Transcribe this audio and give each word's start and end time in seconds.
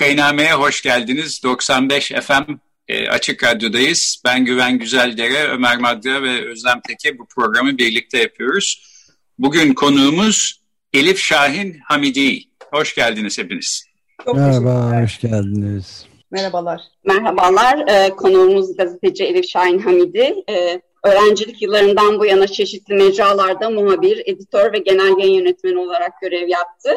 Vakainame'ye 0.00 0.52
hoş 0.52 0.82
geldiniz. 0.82 1.42
95 1.44 2.12
FM 2.22 2.52
e, 2.88 3.08
Açık 3.08 3.44
Radyo'dayız. 3.44 4.22
Ben 4.24 4.44
Güven 4.44 4.78
Güzeldere, 4.78 5.48
Ömer 5.48 5.78
Madra 5.78 6.22
ve 6.22 6.50
Özlem 6.50 6.80
Teke 6.88 7.18
bu 7.18 7.26
programı 7.26 7.78
birlikte 7.78 8.18
yapıyoruz. 8.18 8.82
Bugün 9.38 9.74
konuğumuz 9.74 10.60
Elif 10.92 11.18
Şahin 11.18 11.78
Hamidi. 11.84 12.42
Hoş 12.72 12.94
geldiniz 12.94 13.38
hepiniz. 13.38 13.84
Çok 14.24 14.36
Merhaba, 14.36 15.02
hoş 15.02 15.20
geldiniz. 15.20 16.06
Merhabalar. 16.30 16.80
Merhabalar, 17.04 17.88
ee, 17.88 18.10
konuğumuz 18.10 18.76
gazeteci 18.76 19.24
Elif 19.24 19.48
Şahin 19.48 19.78
Hamidi. 19.78 20.34
Ee, 20.50 20.80
öğrencilik 21.04 21.62
yıllarından 21.62 22.18
bu 22.18 22.26
yana 22.26 22.46
çeşitli 22.46 22.94
mecralarda 22.94 23.70
muhabir, 23.70 24.22
editör 24.26 24.72
ve 24.72 24.78
genel 24.78 25.18
yayın 25.18 25.34
yönetmeni 25.34 25.78
olarak 25.78 26.12
görev 26.20 26.48
yaptı 26.48 26.90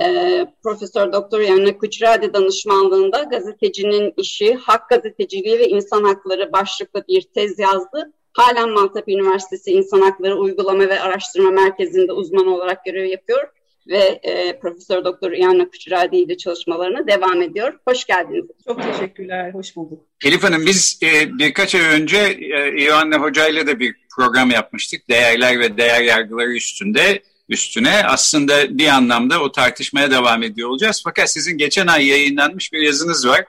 e, 0.00 0.46
Profesör 0.62 1.12
Doktor 1.12 1.40
Yanna 1.40 1.78
Kuçradi 1.78 2.34
danışmanlığında 2.34 3.22
gazetecinin 3.22 4.14
işi, 4.16 4.54
hak 4.54 4.88
gazeteciliği 4.88 5.58
ve 5.58 5.68
insan 5.68 6.04
hakları 6.04 6.52
başlıklı 6.52 7.04
bir 7.08 7.22
tez 7.22 7.58
yazdı. 7.58 8.12
Halen 8.32 8.70
Maltepe 8.70 9.12
Üniversitesi 9.12 9.70
İnsan 9.70 10.00
Hakları 10.00 10.38
Uygulama 10.38 10.88
ve 10.88 11.00
Araştırma 11.00 11.50
Merkezi'nde 11.50 12.12
uzman 12.12 12.46
olarak 12.46 12.84
görev 12.84 13.04
yapıyor 13.04 13.48
ve 13.88 14.20
e, 14.22 14.58
Profesör 14.58 15.04
Doktor 15.04 15.32
Yanna 15.32 15.70
Kuçradi 15.70 16.16
ile 16.16 16.36
çalışmalarına 16.36 17.06
devam 17.06 17.42
ediyor. 17.42 17.78
Hoş 17.88 18.04
geldiniz. 18.04 18.44
Çok 18.66 18.82
teşekkürler, 18.82 19.54
hoş 19.54 19.76
bulduk. 19.76 20.06
Elif 20.24 20.42
Hanım 20.42 20.66
biz 20.66 21.00
e, 21.02 21.38
birkaç 21.38 21.74
ay 21.74 21.80
önce 21.80 22.18
e, 22.18 22.82
İvanna 22.84 23.16
Hoca 23.16 23.48
ile 23.48 23.66
de 23.66 23.80
bir 23.80 23.94
program 24.16 24.50
yapmıştık. 24.50 25.08
Değerler 25.08 25.60
ve 25.60 25.76
değer 25.76 26.02
yargıları 26.02 26.52
üstünde 26.52 27.22
üstüne 27.50 28.04
aslında 28.04 28.78
bir 28.78 28.86
anlamda 28.88 29.42
o 29.42 29.52
tartışmaya 29.52 30.10
devam 30.10 30.42
ediyor 30.42 30.68
olacağız. 30.68 31.00
Fakat 31.04 31.30
sizin 31.30 31.58
geçen 31.58 31.86
ay 31.86 32.06
yayınlanmış 32.06 32.72
bir 32.72 32.80
yazınız 32.80 33.26
var. 33.26 33.44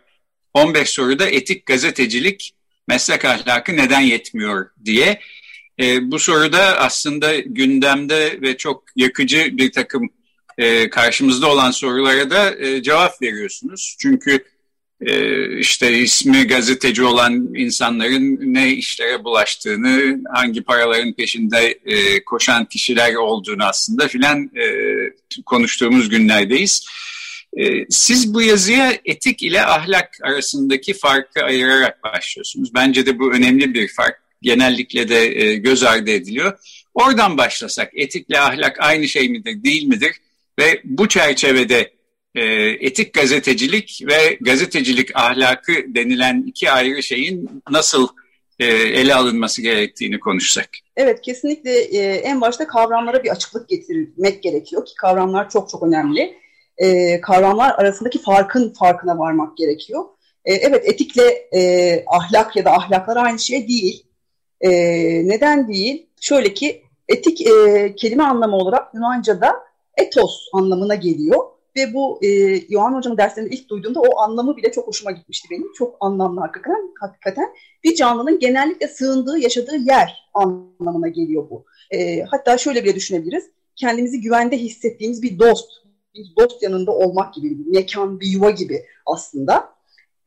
15 0.54 0.90
soruda 0.90 1.26
etik 1.26 1.66
gazetecilik 1.66 2.54
meslek 2.88 3.26
ahlakı 3.26 3.78
neden 3.78 4.02
yetmiyor 4.02 4.70
diye. 4.86 5.20
E, 5.80 6.12
bu 6.12 6.20
soruda 6.20 6.62
aslında 6.62 7.40
gündemde 7.40 8.42
ve 8.42 8.58
çok 8.58 8.84
yakıcı 8.96 9.58
bir 9.58 9.72
takım 9.72 10.10
e, 10.58 10.90
karşımızda 10.90 11.48
olan 11.50 11.72
sorulara 11.72 12.30
da 12.30 12.56
e, 12.56 12.84
cevap 12.84 13.22
veriyorsunuz. 13.22 13.96
Çünkü 14.00 14.44
işte 15.60 16.00
ismi 16.00 16.48
gazeteci 16.48 17.04
olan 17.04 17.56
insanların 17.56 18.40
ne 18.54 18.74
işlere 18.74 19.24
bulaştığını, 19.24 20.22
hangi 20.34 20.64
paraların 20.64 21.14
peşinde 21.14 21.80
e, 21.86 22.24
koşan 22.24 22.66
kişiler 22.66 23.16
olduğunu 23.16 23.64
aslında 23.64 24.08
filan 24.08 24.44
e, 24.44 24.66
konuştuğumuz 25.46 26.10
günlerdeyiz. 26.10 26.86
E, 27.58 27.86
siz 27.90 28.34
bu 28.34 28.42
yazıya 28.42 29.00
etik 29.06 29.44
ile 29.44 29.66
ahlak 29.66 30.10
arasındaki 30.24 30.94
farkı 30.94 31.44
ayırarak 31.44 32.04
başlıyorsunuz. 32.04 32.74
Bence 32.74 33.06
de 33.06 33.20
bu 33.20 33.34
önemli 33.34 33.74
bir 33.74 33.88
fark. 33.88 34.22
Genellikle 34.42 35.10
de 35.10 35.56
göz 35.56 35.84
ardı 35.84 36.12
ediliyor. 36.12 36.60
Oradan 36.94 37.38
başlasak 37.38 37.92
etikle 37.94 38.40
ahlak 38.40 38.80
aynı 38.80 39.08
şey 39.08 39.30
midir, 39.30 39.64
değil 39.64 39.84
midir? 39.84 40.16
Ve 40.60 40.82
bu 40.84 41.08
çerçevede 41.08 42.01
e, 42.36 42.44
etik 42.88 43.14
gazetecilik 43.14 44.02
ve 44.08 44.38
gazetecilik 44.42 45.16
ahlakı 45.16 45.74
denilen 45.88 46.44
iki 46.48 46.72
ayrı 46.72 47.04
şeyin 47.04 47.64
nasıl 47.70 48.08
e, 48.60 48.66
ele 48.66 49.16
alınması 49.16 49.62
gerektiğini 49.62 50.20
konuşsak. 50.20 50.70
Evet 50.98 51.22
kesinlikle 51.22 51.72
e, 51.72 52.16
en 52.16 52.42
başta 52.42 52.68
kavramlara 52.68 53.24
bir 53.24 53.30
açıklık 53.30 53.70
getirmek 53.70 54.44
gerekiyor 54.44 54.86
ki 54.86 54.94
kavramlar 54.96 55.50
çok 55.50 55.70
çok 55.70 55.84
önemli. 55.84 56.38
E, 56.78 57.22
kavramlar 57.22 57.72
arasındaki 57.72 58.22
farkın 58.22 58.74
farkına 58.74 59.18
varmak 59.18 59.58
gerekiyor. 59.58 60.04
E, 60.46 60.54
evet 60.54 60.90
etikle 60.90 61.24
e, 61.56 62.04
ahlak 62.08 62.56
ya 62.56 62.66
da 62.66 62.72
ahlaklar 62.72 63.18
aynı 63.18 63.40
şey 63.40 63.68
değil. 63.68 64.06
E, 64.62 64.70
neden 65.28 65.68
değil? 65.68 66.08
Şöyle 66.22 66.54
ki 66.54 66.84
etik 67.08 67.48
e, 67.48 67.94
kelime 67.96 68.24
anlamı 68.24 68.56
olarak 68.56 68.94
Yunanca'da 68.94 69.54
etos 69.98 70.48
anlamına 70.54 70.96
geliyor. 70.96 71.51
Ve 71.76 71.94
bu 71.94 72.20
e, 72.22 72.28
Yohan 72.70 72.94
Hocam'ın 72.94 73.18
derslerinde 73.18 73.56
ilk 73.56 73.70
duyduğumda 73.70 74.02
o 74.02 74.20
anlamı 74.20 74.58
bile 74.58 74.72
çok 74.72 74.88
hoşuma 74.88 75.12
gitmişti 75.12 75.48
benim. 75.52 75.74
Çok 75.74 75.98
anlamlı 76.00 76.42
hakikaten. 76.42 76.94
hakikaten. 77.00 77.50
Bir 77.84 77.96
canlının 77.96 78.40
genellikle 78.40 78.88
sığındığı, 78.88 79.40
yaşadığı 79.40 79.76
yer 79.76 80.30
anlamına 80.34 81.08
geliyor 81.08 81.50
bu. 81.50 81.66
E, 81.92 82.22
hatta 82.22 82.58
şöyle 82.58 82.84
bile 82.84 82.96
düşünebiliriz. 82.96 83.50
Kendimizi 83.76 84.22
güvende 84.22 84.58
hissettiğimiz 84.58 85.22
bir 85.22 85.40
dost, 85.40 85.72
bir 86.16 86.26
dost 86.40 86.64
yanında 86.64 86.92
olmak 86.92 87.34
gibi, 87.34 87.60
bir 87.60 87.66
mekan, 87.66 88.20
bir 88.20 88.28
yuva 88.28 88.52
gibi 88.52 88.86
aslında. 89.06 89.70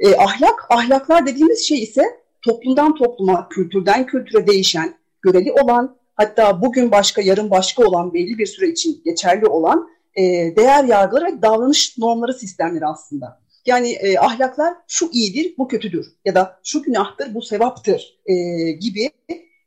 E, 0.00 0.16
ahlak, 0.16 0.66
ahlaklar 0.70 1.26
dediğimiz 1.26 1.68
şey 1.68 1.82
ise 1.82 2.04
toplumdan 2.42 2.94
topluma, 2.94 3.48
kültürden 3.48 4.06
kültüre 4.06 4.46
değişen, 4.46 4.94
göreli 5.22 5.52
olan, 5.52 5.96
hatta 6.14 6.62
bugün 6.62 6.90
başka, 6.90 7.22
yarın 7.22 7.50
başka 7.50 7.84
olan, 7.84 8.14
belli 8.14 8.38
bir 8.38 8.46
süre 8.46 8.68
için 8.68 9.02
geçerli 9.04 9.46
olan 9.46 9.88
e, 10.16 10.22
değer 10.56 10.84
yargıları 10.84 11.26
ve 11.26 11.42
davranış 11.42 11.98
normları 11.98 12.34
sistemleri 12.34 12.86
aslında. 12.86 13.40
Yani 13.66 13.92
e, 13.92 14.18
ahlaklar 14.18 14.74
şu 14.88 15.10
iyidir, 15.12 15.54
bu 15.58 15.68
kötüdür 15.68 16.06
ya 16.24 16.34
da 16.34 16.60
şu 16.64 16.82
günahtır, 16.82 17.34
bu 17.34 17.42
sevaptır 17.42 18.18
e, 18.26 18.34
gibi 18.70 19.10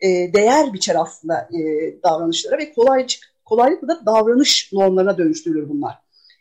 e, 0.02 0.34
değer 0.34 0.74
biçer 0.74 0.96
aslında 1.00 1.50
e, 1.54 1.60
davranışlara 2.04 2.58
ve 2.58 2.74
kolaylık, 2.74 3.10
kolaylıkla 3.46 3.88
da 3.88 4.06
davranış 4.06 4.74
normlarına 4.74 5.18
dönüştürülür 5.18 5.70
bunlar. 5.70 5.96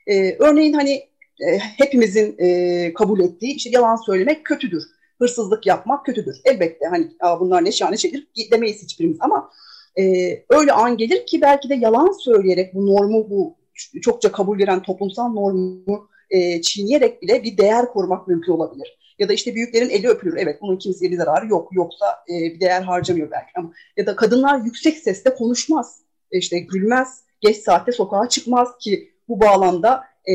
E, 0.06 0.36
örneğin 0.38 0.72
hani 0.72 0.92
e, 1.40 1.58
hepimizin 1.58 2.36
e, 2.38 2.92
kabul 2.94 3.20
ettiği 3.20 3.54
işte 3.54 3.70
yalan 3.70 3.96
söylemek 3.96 4.44
kötüdür, 4.44 4.82
hırsızlık 5.18 5.66
yapmak 5.66 6.06
kötüdür. 6.06 6.36
Elbette 6.44 6.86
hani 6.86 7.08
bunlar 7.40 7.64
ne 7.64 7.72
şahane 7.72 7.96
şeydir 7.96 8.26
demeyiz 8.52 8.82
hiçbirimiz 8.82 9.16
ama 9.20 9.50
e, 9.98 10.02
öyle 10.50 10.72
an 10.72 10.96
gelir 10.96 11.26
ki 11.26 11.40
belki 11.40 11.68
de 11.68 11.74
yalan 11.74 12.12
söyleyerek 12.12 12.74
bu 12.74 12.86
normu, 12.86 13.30
bu 13.30 13.56
çokça 14.02 14.32
kabul 14.32 14.58
gören 14.58 14.82
toplumsal 14.82 15.28
normu 15.28 16.08
e, 16.30 16.60
çiğneyerek 16.62 17.22
bile 17.22 17.42
bir 17.42 17.58
değer 17.58 17.86
korumak 17.86 18.28
mümkün 18.28 18.52
olabilir. 18.52 18.98
Ya 19.18 19.28
da 19.28 19.32
işte 19.32 19.54
büyüklerin 19.54 19.90
eli 19.90 20.08
öpülür. 20.08 20.36
Evet 20.36 20.58
bunun 20.62 20.76
kimseye 20.76 21.10
bir 21.10 21.16
zararı 21.16 21.48
yok. 21.48 21.68
Yoksa 21.72 22.06
e, 22.28 22.32
bir 22.54 22.60
değer 22.60 22.82
harcamıyor 22.82 23.30
belki 23.30 23.50
ama. 23.56 23.72
Ya 23.96 24.06
da 24.06 24.16
kadınlar 24.16 24.60
yüksek 24.64 24.98
sesle 24.98 25.34
konuşmaz. 25.34 26.00
E, 26.32 26.38
işte 26.38 26.58
gülmez. 26.58 27.22
Geç 27.40 27.56
saatte 27.56 27.92
sokağa 27.92 28.28
çıkmaz 28.28 28.68
ki 28.80 29.10
bu 29.28 29.40
bağlamda 29.40 30.04
e, 30.24 30.34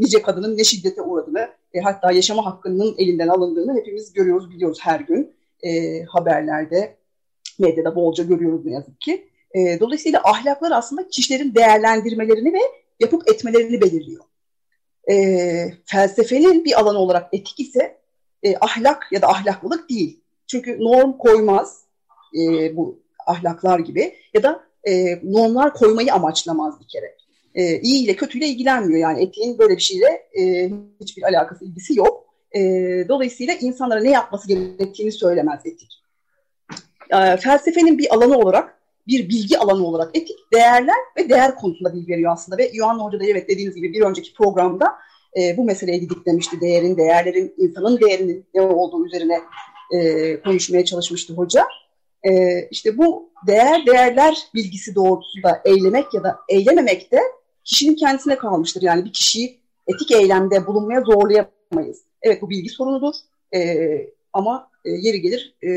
nice 0.00 0.22
kadının 0.22 0.58
ne 0.58 0.64
şiddete 0.64 1.02
uğradığını 1.02 1.48
e, 1.74 1.80
hatta 1.80 2.12
yaşama 2.12 2.46
hakkının 2.46 2.94
elinden 2.98 3.28
alındığını 3.28 3.78
hepimiz 3.78 4.12
görüyoruz 4.12 4.50
biliyoruz 4.50 4.78
her 4.82 5.00
gün. 5.00 5.32
E, 5.62 6.02
haberlerde 6.02 6.96
medyada 7.58 7.96
bolca 7.96 8.24
görüyoruz 8.24 8.64
ne 8.64 8.72
yazık 8.72 9.00
ki. 9.00 9.28
E, 9.54 9.80
dolayısıyla 9.80 10.20
ahlaklar 10.24 10.70
aslında 10.70 11.08
kişilerin 11.08 11.54
değerlendirmelerini 11.54 12.52
ve 12.52 12.60
yapıp 13.00 13.28
etmelerini 13.28 13.80
belirliyor. 13.80 14.24
E, 15.10 15.14
felsefenin 15.84 16.64
bir 16.64 16.80
alanı 16.80 16.98
olarak 16.98 17.28
etik 17.32 17.60
ise 17.60 17.98
e, 18.42 18.56
ahlak 18.56 19.08
ya 19.12 19.22
da 19.22 19.28
ahlaklılık 19.28 19.90
değil. 19.90 20.20
Çünkü 20.46 20.78
norm 20.80 21.18
koymaz 21.18 21.84
e, 22.34 22.76
bu 22.76 22.98
ahlaklar 23.26 23.78
gibi 23.78 24.14
ya 24.34 24.42
da 24.42 24.64
e, 24.84 25.20
normlar 25.22 25.74
koymayı 25.74 26.14
amaçlamaz 26.14 26.80
bir 26.80 26.88
kere. 26.88 27.16
E, 27.54 27.80
iyi 27.80 28.04
ile 28.04 28.16
kötüyle 28.16 28.46
ilgilenmiyor 28.46 29.00
yani 29.00 29.22
etiğin 29.22 29.58
böyle 29.58 29.76
bir 29.76 29.82
şeyle 29.82 30.26
e, 30.38 30.70
hiçbir 31.00 31.22
alakası, 31.22 31.64
ilgisi 31.64 31.98
yok. 31.98 32.24
E, 32.52 32.60
dolayısıyla 33.08 33.54
insanlara 33.54 34.00
ne 34.00 34.10
yapması 34.10 34.48
gerektiğini 34.48 35.12
söylemez 35.12 35.60
etik. 35.66 36.02
E, 37.10 37.36
felsefenin 37.36 37.98
bir 37.98 38.14
alanı 38.14 38.38
olarak 38.38 38.83
bir 39.06 39.28
bilgi 39.28 39.58
alanı 39.58 39.86
olarak 39.86 40.16
etik 40.16 40.38
değerler 40.52 40.96
ve 41.16 41.28
değer 41.28 41.56
konusunda 41.56 41.94
bilgi 41.94 42.12
veriyor 42.12 42.32
aslında. 42.32 42.58
Ve 42.58 42.70
Yuhan 42.72 42.98
Hoca 42.98 43.20
da 43.20 43.24
evet 43.24 43.48
dediğiniz 43.48 43.74
gibi 43.74 43.92
bir 43.92 44.00
önceki 44.00 44.34
programda 44.34 44.94
e, 45.40 45.56
bu 45.56 45.64
meseleyi 45.64 46.00
didiklemişti. 46.00 46.60
Değerin, 46.60 46.96
değerlerin, 46.96 47.54
insanın 47.58 48.00
değerinin 48.00 48.46
ne 48.54 48.62
olduğu 48.62 49.06
üzerine 49.06 49.40
e, 49.90 50.40
konuşmaya 50.40 50.84
çalışmıştı 50.84 51.34
hoca. 51.34 51.64
E, 52.22 52.60
işte 52.70 52.98
bu 52.98 53.30
değer 53.46 53.86
değerler 53.86 54.38
bilgisi 54.54 54.94
doğrultusunda 54.94 55.62
eylemek 55.64 56.14
ya 56.14 56.24
da 56.24 56.38
eylememek 56.48 57.12
de 57.12 57.20
kişinin 57.64 57.94
kendisine 57.94 58.36
kalmıştır. 58.36 58.82
Yani 58.82 59.04
bir 59.04 59.12
kişiyi 59.12 59.60
etik 59.86 60.10
eylemde 60.10 60.66
bulunmaya 60.66 61.00
zorlayamayız. 61.00 62.02
Evet 62.22 62.42
bu 62.42 62.50
bilgi 62.50 62.68
sorunudur 62.68 63.14
e, 63.54 63.88
ama 64.32 64.70
e, 64.84 64.90
yeri 64.90 65.20
gelir 65.20 65.56
e, 65.62 65.68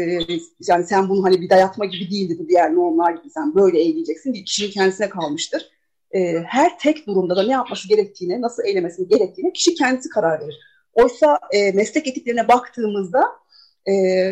yani 0.68 0.86
sen 0.86 1.10
bunu 1.10 1.24
hani 1.24 1.42
bir 1.42 1.50
dayatma 1.50 1.86
gibi 1.86 2.12
değildi 2.12 2.36
bu 2.40 2.50
diğer 2.50 2.76
normlar 2.76 3.12
gibi 3.12 3.30
sen 3.30 3.56
böyle 3.56 3.80
eğleyeceksin 3.80 4.34
bir 4.34 4.46
kişinin 4.46 4.72
kendisine 4.72 5.10
kalmıştır. 5.10 5.70
E, 6.12 6.44
her 6.46 6.80
tek 6.80 7.08
durumda 7.08 7.36
da 7.36 7.44
ne 7.44 7.52
yapması 7.52 7.88
gerektiğine, 7.88 8.42
nasıl 8.42 8.64
eylemesi 8.64 9.08
gerektiğine 9.08 9.54
kişi 9.54 9.76
kendisi 9.76 10.10
karar 10.10 10.42
verir. 10.42 10.60
Oysa 10.94 11.40
meslek 11.74 12.08
etiklerine 12.08 12.48
baktığımızda 12.48 13.24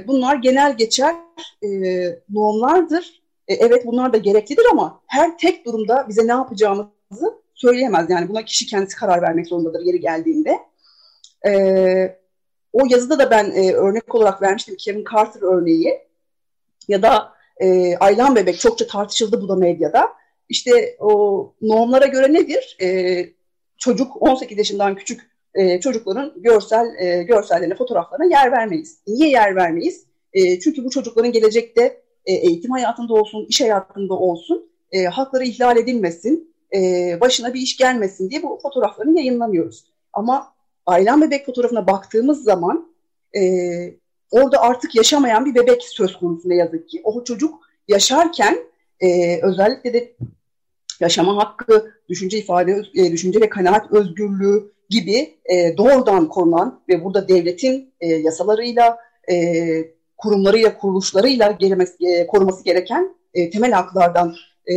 bunlar 0.07 0.35
genel 0.35 0.77
geçer 0.77 1.15
normlardır. 2.29 3.21
Evet 3.47 3.85
bunlar 3.85 4.13
da 4.13 4.17
gereklidir 4.17 4.65
ama 4.71 5.01
her 5.07 5.37
tek 5.37 5.65
durumda 5.65 6.05
bize 6.09 6.27
ne 6.27 6.31
yapacağımızı 6.31 7.41
söyleyemez. 7.53 8.09
Yani 8.09 8.29
buna 8.29 8.45
kişi 8.45 8.65
kendisi 8.65 8.95
karar 8.95 9.21
vermek 9.21 9.47
zorundadır 9.47 9.85
yeri 9.85 9.99
geldiğinde. 9.99 10.59
E, 11.47 12.24
o 12.75 12.85
yazıda 12.89 13.19
da 13.19 13.31
ben 13.31 13.51
e, 13.51 13.73
örnek 13.73 14.15
olarak 14.15 14.41
vermiştim 14.41 14.75
Kevin 14.79 15.05
Carter 15.13 15.41
örneği 15.41 15.99
ya 16.87 17.01
da 17.01 17.33
e, 17.57 17.97
Aylan 17.97 18.35
Bebek 18.35 18.59
çokça 18.59 18.87
tartışıldı 18.87 19.41
bu 19.41 19.49
da 19.49 19.55
medyada. 19.55 20.13
İşte 20.49 20.95
o 20.99 21.53
normlara 21.61 22.05
göre 22.05 22.33
nedir? 22.33 22.77
E, 22.81 23.19
çocuk 23.77 24.21
18 24.21 24.57
yaşından 24.57 24.95
küçük 24.95 25.29
e, 25.53 25.79
çocukların 25.79 26.33
görsel 26.35 26.85
e, 26.99 27.23
görsellerine, 27.23 27.75
fotoğraflarına 27.75 28.25
yer 28.25 28.51
vermeyiz. 28.51 28.99
Niye 29.07 29.29
yer 29.29 29.55
vermeyiz? 29.55 30.05
E, 30.33 30.59
çünkü 30.59 30.83
bu 30.83 30.89
çocukların 30.89 31.31
gelecekte 31.31 32.01
e, 32.25 32.33
eğitim 32.33 32.71
hayatında 32.71 33.13
olsun, 33.13 33.45
iş 33.49 33.61
hayatında 33.61 34.13
olsun 34.13 34.69
e, 34.91 35.03
hakları 35.03 35.43
ihlal 35.43 35.77
edilmesin, 35.77 36.55
e, 36.75 36.79
başına 37.21 37.53
bir 37.53 37.59
iş 37.59 37.77
gelmesin 37.77 38.29
diye 38.29 38.43
bu 38.43 38.59
fotoğraflarını 38.61 39.17
yayınlamıyoruz. 39.17 39.85
Ama 40.13 40.54
Aylan 40.85 41.21
bebek 41.21 41.45
fotoğrafına 41.45 41.87
baktığımız 41.87 42.43
zaman 42.43 42.93
e, 43.37 43.41
orada 44.31 44.61
artık 44.61 44.95
yaşamayan 44.95 45.45
bir 45.45 45.55
bebek 45.55 45.83
söz 45.83 46.17
konusu 46.17 46.49
ne 46.49 46.55
yazık 46.55 46.89
ki. 46.89 47.01
O 47.03 47.23
çocuk 47.23 47.59
yaşarken 47.87 48.57
e, 48.99 49.39
özellikle 49.41 49.93
de 49.93 50.15
yaşama 50.99 51.37
hakkı, 51.37 51.91
düşünce 52.09 52.37
ifade, 52.37 52.81
e, 52.95 53.11
düşünce 53.11 53.41
ve 53.41 53.49
kanaat 53.49 53.91
özgürlüğü 53.91 54.71
gibi 54.89 55.37
e, 55.45 55.77
doğrudan 55.77 56.29
korunan 56.29 56.81
ve 56.89 57.03
burada 57.03 57.27
devletin 57.27 57.93
e, 58.01 58.07
yasalarıyla, 58.07 58.97
e, 59.31 59.35
kurumlarıyla, 60.17 60.77
kuruluşlarıyla 60.77 61.51
gelmesi, 61.51 62.07
e, 62.07 62.27
koruması 62.27 62.63
gereken 62.63 63.15
e, 63.33 63.49
temel 63.49 63.71
haklardan 63.71 64.35
e, 64.67 64.73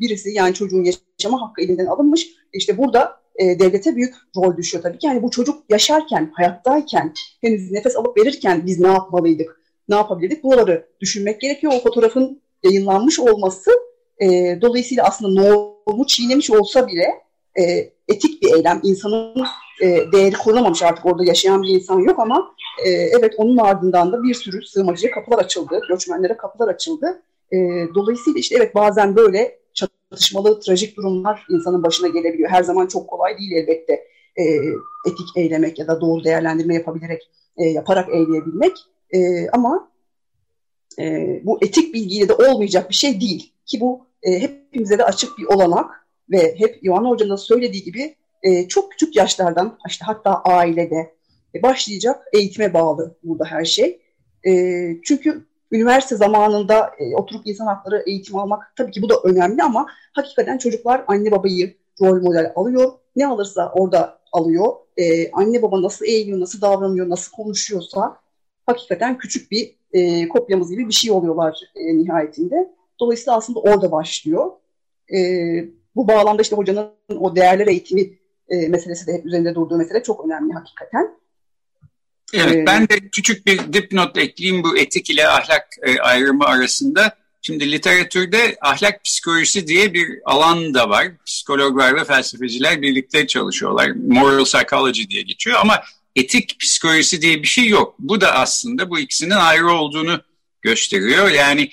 birisi 0.00 0.30
yani 0.30 0.54
çocuğun 0.54 0.84
yaşama 0.84 1.40
hakkı 1.42 1.62
elinden 1.62 1.86
alınmış. 1.86 2.28
İşte 2.52 2.78
burada 2.78 3.21
e, 3.36 3.58
devlete 3.58 3.96
büyük 3.96 4.14
rol 4.36 4.56
düşüyor 4.56 4.82
tabii 4.82 4.98
ki. 4.98 5.06
Yani 5.06 5.22
bu 5.22 5.30
çocuk 5.30 5.62
yaşarken, 5.68 6.30
hayattayken, 6.34 7.12
henüz 7.40 7.70
nefes 7.70 7.96
alıp 7.96 8.18
verirken 8.18 8.66
biz 8.66 8.80
ne 8.80 8.88
yapmalıydık, 8.88 9.60
ne 9.88 9.94
yapabilirdik? 9.94 10.44
Bunları 10.44 10.86
düşünmek 11.00 11.40
gerekiyor. 11.40 11.72
O 11.76 11.80
fotoğrafın 11.80 12.42
yayınlanmış 12.62 13.20
olması 13.20 13.70
e, 14.18 14.58
dolayısıyla 14.60 15.04
aslında 15.04 15.42
normu 15.42 16.06
çiğnemiş 16.06 16.50
olsa 16.50 16.86
bile 16.86 17.06
e, 17.58 17.62
etik 18.08 18.42
bir 18.42 18.54
eylem. 18.54 18.80
İnsanın 18.82 19.46
e, 19.82 20.12
değeri 20.12 20.34
korunamamış 20.34 20.82
artık 20.82 21.06
orada 21.06 21.24
yaşayan 21.24 21.62
bir 21.62 21.68
insan 21.68 22.00
yok 22.00 22.18
ama 22.18 22.54
e, 22.84 22.90
evet 22.90 23.34
onun 23.36 23.56
ardından 23.56 24.12
da 24.12 24.22
bir 24.22 24.34
sürü 24.34 24.66
sığınmacıya 24.66 25.12
kapılar 25.12 25.38
açıldı, 25.38 25.80
göçmenlere 25.88 26.36
kapılar 26.36 26.68
açıldı. 26.68 27.22
E, 27.52 27.56
dolayısıyla 27.94 28.40
işte 28.40 28.56
evet 28.58 28.74
bazen 28.74 29.16
böyle 29.16 29.61
çatışmalı, 29.74 30.60
trajik 30.60 30.96
durumlar 30.96 31.46
insanın 31.50 31.82
başına 31.82 32.08
gelebiliyor. 32.08 32.50
Her 32.50 32.62
zaman 32.62 32.86
çok 32.86 33.08
kolay 33.08 33.38
değil 33.38 33.52
elbette 33.52 33.92
e, 34.36 34.42
etik 35.06 35.36
eylemek 35.36 35.78
ya 35.78 35.88
da 35.88 36.00
doğru 36.00 36.24
değerlendirme 36.24 36.74
yapabilerek, 36.74 37.30
e, 37.56 37.64
yaparak 37.64 38.08
eyleyebilmek. 38.08 38.72
E, 39.14 39.48
ama 39.48 39.92
e, 40.98 41.40
bu 41.44 41.58
etik 41.64 41.94
bilgiyle 41.94 42.28
de 42.28 42.34
olmayacak 42.34 42.90
bir 42.90 42.94
şey 42.94 43.20
değil. 43.20 43.52
Ki 43.66 43.80
bu 43.80 44.06
e, 44.22 44.40
hepimize 44.40 44.98
de 44.98 45.04
açık 45.04 45.38
bir 45.38 45.44
olanak 45.44 46.06
ve 46.30 46.54
hep 46.58 46.78
Yohan 46.82 47.04
Hoca'nın 47.04 47.30
da 47.30 47.36
söylediği 47.36 47.82
gibi 47.82 48.16
e, 48.42 48.68
çok 48.68 48.92
küçük 48.92 49.16
yaşlardan 49.16 49.78
işte 49.88 50.04
hatta 50.04 50.42
ailede 50.42 51.14
e, 51.54 51.62
başlayacak 51.62 52.28
eğitime 52.32 52.74
bağlı 52.74 53.16
burada 53.22 53.44
her 53.44 53.64
şey. 53.64 54.00
E, 54.46 54.52
çünkü 55.04 55.46
üniversite 55.72 56.16
zamanında 56.16 56.90
e, 56.98 57.16
oturup 57.16 57.46
insan 57.46 57.66
hakları 57.66 58.02
eğitim 58.06 58.36
almak 58.36 58.72
tabii 58.76 58.90
ki 58.90 59.02
bu 59.02 59.08
da 59.08 59.14
önemli 59.24 59.62
ama 59.62 59.86
hakikaten 60.12 60.58
çocuklar 60.58 61.04
anne 61.06 61.30
babayı 61.30 61.76
rol 62.00 62.22
model 62.22 62.52
alıyor. 62.56 62.92
Ne 63.16 63.26
alırsa 63.26 63.72
orada 63.74 64.18
alıyor. 64.32 64.72
E, 64.96 65.30
anne 65.30 65.62
baba 65.62 65.82
nasıl 65.82 66.04
eğiliyor, 66.04 66.40
nasıl 66.40 66.60
davranıyor, 66.60 67.08
nasıl 67.08 67.32
konuşuyorsa 67.32 68.16
hakikaten 68.66 69.18
küçük 69.18 69.50
bir 69.50 69.76
e, 69.92 70.28
kopyamız 70.28 70.70
gibi 70.70 70.88
bir 70.88 70.92
şey 70.92 71.10
oluyorlar 71.10 71.60
e, 71.74 71.98
nihayetinde. 71.98 72.74
Dolayısıyla 73.00 73.36
aslında 73.36 73.60
orada 73.60 73.92
başlıyor. 73.92 74.50
E, 75.14 75.18
bu 75.96 76.08
bağlamda 76.08 76.42
işte 76.42 76.56
hocanın 76.56 76.90
o 77.20 77.36
değerler 77.36 77.66
eğitimi 77.66 78.10
e, 78.48 78.68
meselesi 78.68 79.06
de 79.06 79.12
hep 79.12 79.26
üzerinde 79.26 79.54
durduğu 79.54 79.76
mesele 79.76 80.02
çok 80.02 80.24
önemli 80.24 80.52
hakikaten. 80.52 81.21
Evet, 82.32 82.56
ee, 82.56 82.66
ben 82.66 82.88
de 82.88 83.08
küçük 83.08 83.46
bir 83.46 83.72
dipnot 83.72 84.18
ekleyeyim 84.18 84.62
bu 84.62 84.78
etik 84.78 85.10
ile 85.10 85.28
ahlak 85.28 85.68
e, 85.82 85.98
ayrımı 85.98 86.44
arasında. 86.44 87.16
Şimdi 87.42 87.72
literatürde 87.72 88.56
ahlak 88.60 89.04
psikolojisi 89.04 89.66
diye 89.66 89.94
bir 89.94 90.08
alan 90.24 90.74
da 90.74 90.90
var. 90.90 91.06
Psikologlar 91.26 91.96
ve 91.96 92.04
felsefeciler 92.04 92.82
birlikte 92.82 93.26
çalışıyorlar. 93.26 93.90
Moral 94.08 94.44
psychology 94.44 95.02
diye 95.08 95.22
geçiyor 95.22 95.58
ama 95.60 95.82
etik 96.16 96.60
psikolojisi 96.60 97.22
diye 97.22 97.42
bir 97.42 97.48
şey 97.48 97.68
yok. 97.68 97.94
Bu 97.98 98.20
da 98.20 98.32
aslında 98.34 98.90
bu 98.90 98.98
ikisinin 98.98 99.30
ayrı 99.30 99.70
olduğunu 99.70 100.20
gösteriyor. 100.62 101.30
Yani 101.30 101.70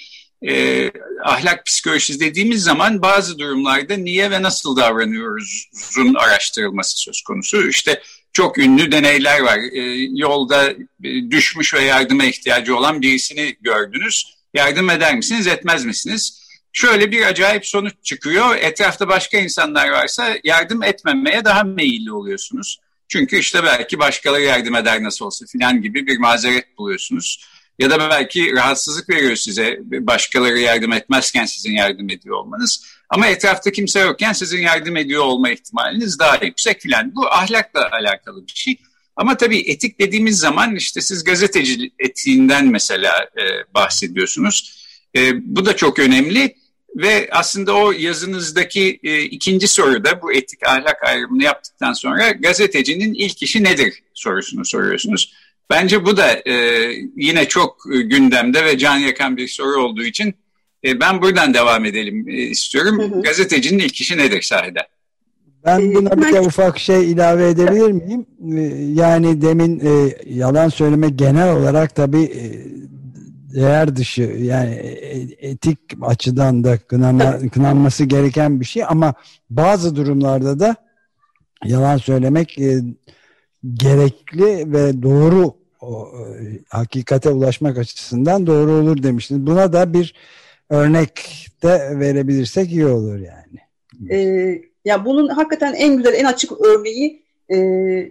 e, 0.47 0.91
ahlak 1.23 1.65
psikolojisi 1.65 2.19
dediğimiz 2.19 2.63
zaman 2.63 3.01
bazı 3.01 3.39
durumlarda 3.39 3.97
niye 3.97 4.31
ve 4.31 4.41
nasıl 4.41 4.75
davranıyoruzun 4.75 6.13
araştırılması 6.13 6.97
söz 6.97 7.21
konusu. 7.21 7.67
İşte 7.67 8.01
çok 8.33 8.57
ünlü 8.57 8.91
deneyler 8.91 9.39
var. 9.39 9.59
E, 9.73 9.81
yolda 10.13 10.73
düşmüş 11.31 11.73
ve 11.73 11.81
yardıma 11.81 12.25
ihtiyacı 12.25 12.77
olan 12.77 13.01
birisini 13.01 13.55
gördünüz. 13.61 14.35
Yardım 14.53 14.89
eder 14.89 15.15
misiniz, 15.15 15.47
etmez 15.47 15.85
misiniz? 15.85 16.39
Şöyle 16.73 17.11
bir 17.11 17.25
acayip 17.25 17.65
sonuç 17.65 17.93
çıkıyor. 18.03 18.55
Etrafta 18.55 19.07
başka 19.07 19.37
insanlar 19.37 19.89
varsa 19.89 20.37
yardım 20.43 20.83
etmemeye 20.83 21.45
daha 21.45 21.63
meyilli 21.63 22.11
oluyorsunuz. 22.11 22.79
Çünkü 23.07 23.37
işte 23.37 23.63
belki 23.63 23.99
başkaları 23.99 24.41
yardım 24.41 24.75
eder 24.75 25.03
nasıl 25.03 25.25
olsa 25.25 25.45
filan 25.45 25.81
gibi 25.81 26.07
bir 26.07 26.17
mazeret 26.17 26.77
buluyorsunuz. 26.77 27.45
Ya 27.79 27.89
da 27.89 28.09
belki 28.09 28.53
rahatsızlık 28.55 29.09
veriyor 29.09 29.35
size 29.35 29.79
başkaları 29.81 30.59
yardım 30.59 30.93
etmezken 30.93 31.45
sizin 31.45 31.71
yardım 31.71 32.09
ediyor 32.09 32.35
olmanız. 32.35 32.85
Ama 33.09 33.27
etrafta 33.27 33.71
kimse 33.71 33.99
yokken 33.99 34.33
sizin 34.33 34.61
yardım 34.61 34.97
ediyor 34.97 35.23
olma 35.23 35.49
ihtimaliniz 35.49 36.19
daha 36.19 36.45
yüksek 36.45 36.81
filan. 36.81 37.15
Bu 37.15 37.27
ahlakla 37.27 37.89
alakalı 37.91 38.47
bir 38.47 38.51
şey. 38.55 38.77
Ama 39.15 39.37
tabii 39.37 39.59
etik 39.59 39.99
dediğimiz 39.99 40.39
zaman 40.39 40.75
işte 40.75 41.01
siz 41.01 41.23
gazeteci 41.23 41.91
etiğinden 41.99 42.67
mesela 42.67 43.11
e, 43.37 43.73
bahsediyorsunuz. 43.73 44.85
E, 45.15 45.31
bu 45.55 45.65
da 45.65 45.75
çok 45.75 45.99
önemli 45.99 46.55
ve 46.95 47.29
aslında 47.31 47.73
o 47.73 47.91
yazınızdaki 47.91 48.99
e, 49.03 49.21
ikinci 49.21 49.67
soruda 49.67 50.21
bu 50.21 50.33
etik 50.33 50.67
ahlak 50.67 51.03
ayrımını 51.03 51.43
yaptıktan 51.43 51.93
sonra 51.93 52.31
gazetecinin 52.31 53.13
ilk 53.13 53.43
işi 53.43 53.63
nedir 53.63 54.03
sorusunu 54.13 54.65
soruyorsunuz. 54.65 55.33
Bence 55.69 56.05
bu 56.05 56.17
da 56.17 56.49
e, 56.49 56.53
yine 57.15 57.47
çok 57.47 57.83
e, 57.93 58.01
gündemde 58.01 58.65
ve 58.65 58.77
can 58.77 58.97
yakan 58.97 59.37
bir 59.37 59.47
soru 59.47 59.83
olduğu 59.83 60.03
için 60.03 60.35
e, 60.85 60.99
ben 60.99 61.21
buradan 61.21 61.53
devam 61.53 61.85
edelim 61.85 62.29
e, 62.29 62.33
istiyorum. 62.33 62.99
Hı 62.99 63.15
hı. 63.15 63.21
Gazetecinin 63.21 63.79
ilk 63.79 64.01
işi 64.01 64.17
nedir 64.17 64.41
sahiden? 64.41 64.83
Ben 65.65 65.91
e, 65.91 65.95
buna 65.95 66.17
bir 66.17 66.33
de 66.33 66.41
ufak 66.41 66.79
şey 66.79 67.11
ilave 67.11 67.49
edebilir 67.49 67.91
miyim? 67.91 68.25
E, 68.57 68.61
yani 69.01 69.41
demin 69.41 69.79
e, 69.79 70.17
yalan 70.25 70.69
söyleme 70.69 71.09
genel 71.09 71.55
olarak 71.55 71.95
tabii 71.95 72.23
e, 72.23 72.43
değer 73.53 73.95
dışı 73.95 74.21
yani 74.21 74.73
etik 75.39 75.79
açıdan 76.01 76.63
da 76.63 76.77
kınama, 76.77 77.39
kınanması 77.53 78.03
gereken 78.03 78.59
bir 78.59 78.65
şey 78.65 78.83
ama 78.87 79.13
bazı 79.49 79.95
durumlarda 79.95 80.59
da 80.59 80.75
yalan 81.65 81.97
söylemek 81.97 82.59
e, 82.59 82.79
gerekli 83.73 84.73
ve 84.73 85.01
doğru 85.01 85.53
o, 85.81 86.07
e, 86.17 86.59
hakikate 86.69 87.29
ulaşmak 87.29 87.77
açısından 87.77 88.47
doğru 88.47 88.71
olur 88.71 89.03
demiştiniz. 89.03 89.47
Buna 89.47 89.73
da 89.73 89.93
bir 89.93 90.13
örnek 90.69 91.47
de 91.63 91.99
verebilirsek 91.99 92.71
iyi 92.71 92.85
olur 92.85 93.19
yani. 93.19 93.59
Ee, 94.11 94.61
ya 94.85 95.05
bunun 95.05 95.27
hakikaten 95.27 95.73
en 95.73 95.97
güzel, 95.97 96.13
en 96.13 96.25
açık 96.25 96.51
örneği 96.61 97.23
e, 97.51 97.57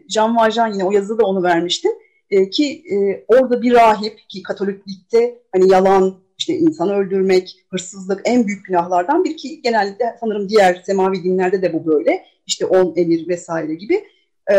Jean 0.09 0.37
Valjean 0.37 0.73
yine 0.73 0.85
o 0.85 0.93
yazıda 0.93 1.19
da 1.19 1.27
onu 1.27 1.43
vermiştim. 1.43 1.93
E, 2.31 2.51
ki 2.51 2.83
e, 2.91 3.25
orada 3.29 3.63
bir 3.63 3.73
rahip 3.73 4.29
ki 4.29 4.43
Katoliklikte 4.43 5.39
hani 5.53 5.73
yalan, 5.73 6.15
işte 6.39 6.55
insan 6.55 6.91
öldürmek, 6.91 7.57
hırsızlık 7.71 8.21
en 8.25 8.47
büyük 8.47 8.67
günahlardan 8.67 9.25
bir 9.25 9.37
ki 9.37 9.63
genelde 9.63 10.17
sanırım 10.21 10.49
diğer 10.49 10.83
semavi 10.87 11.25
dinlerde 11.25 11.63
de 11.63 11.73
bu 11.73 11.87
böyle. 11.87 12.25
İşte 12.47 12.67
on 12.67 12.93
emir 12.97 13.29
vesaire 13.29 13.75
gibi. 13.75 14.05
E, 14.51 14.57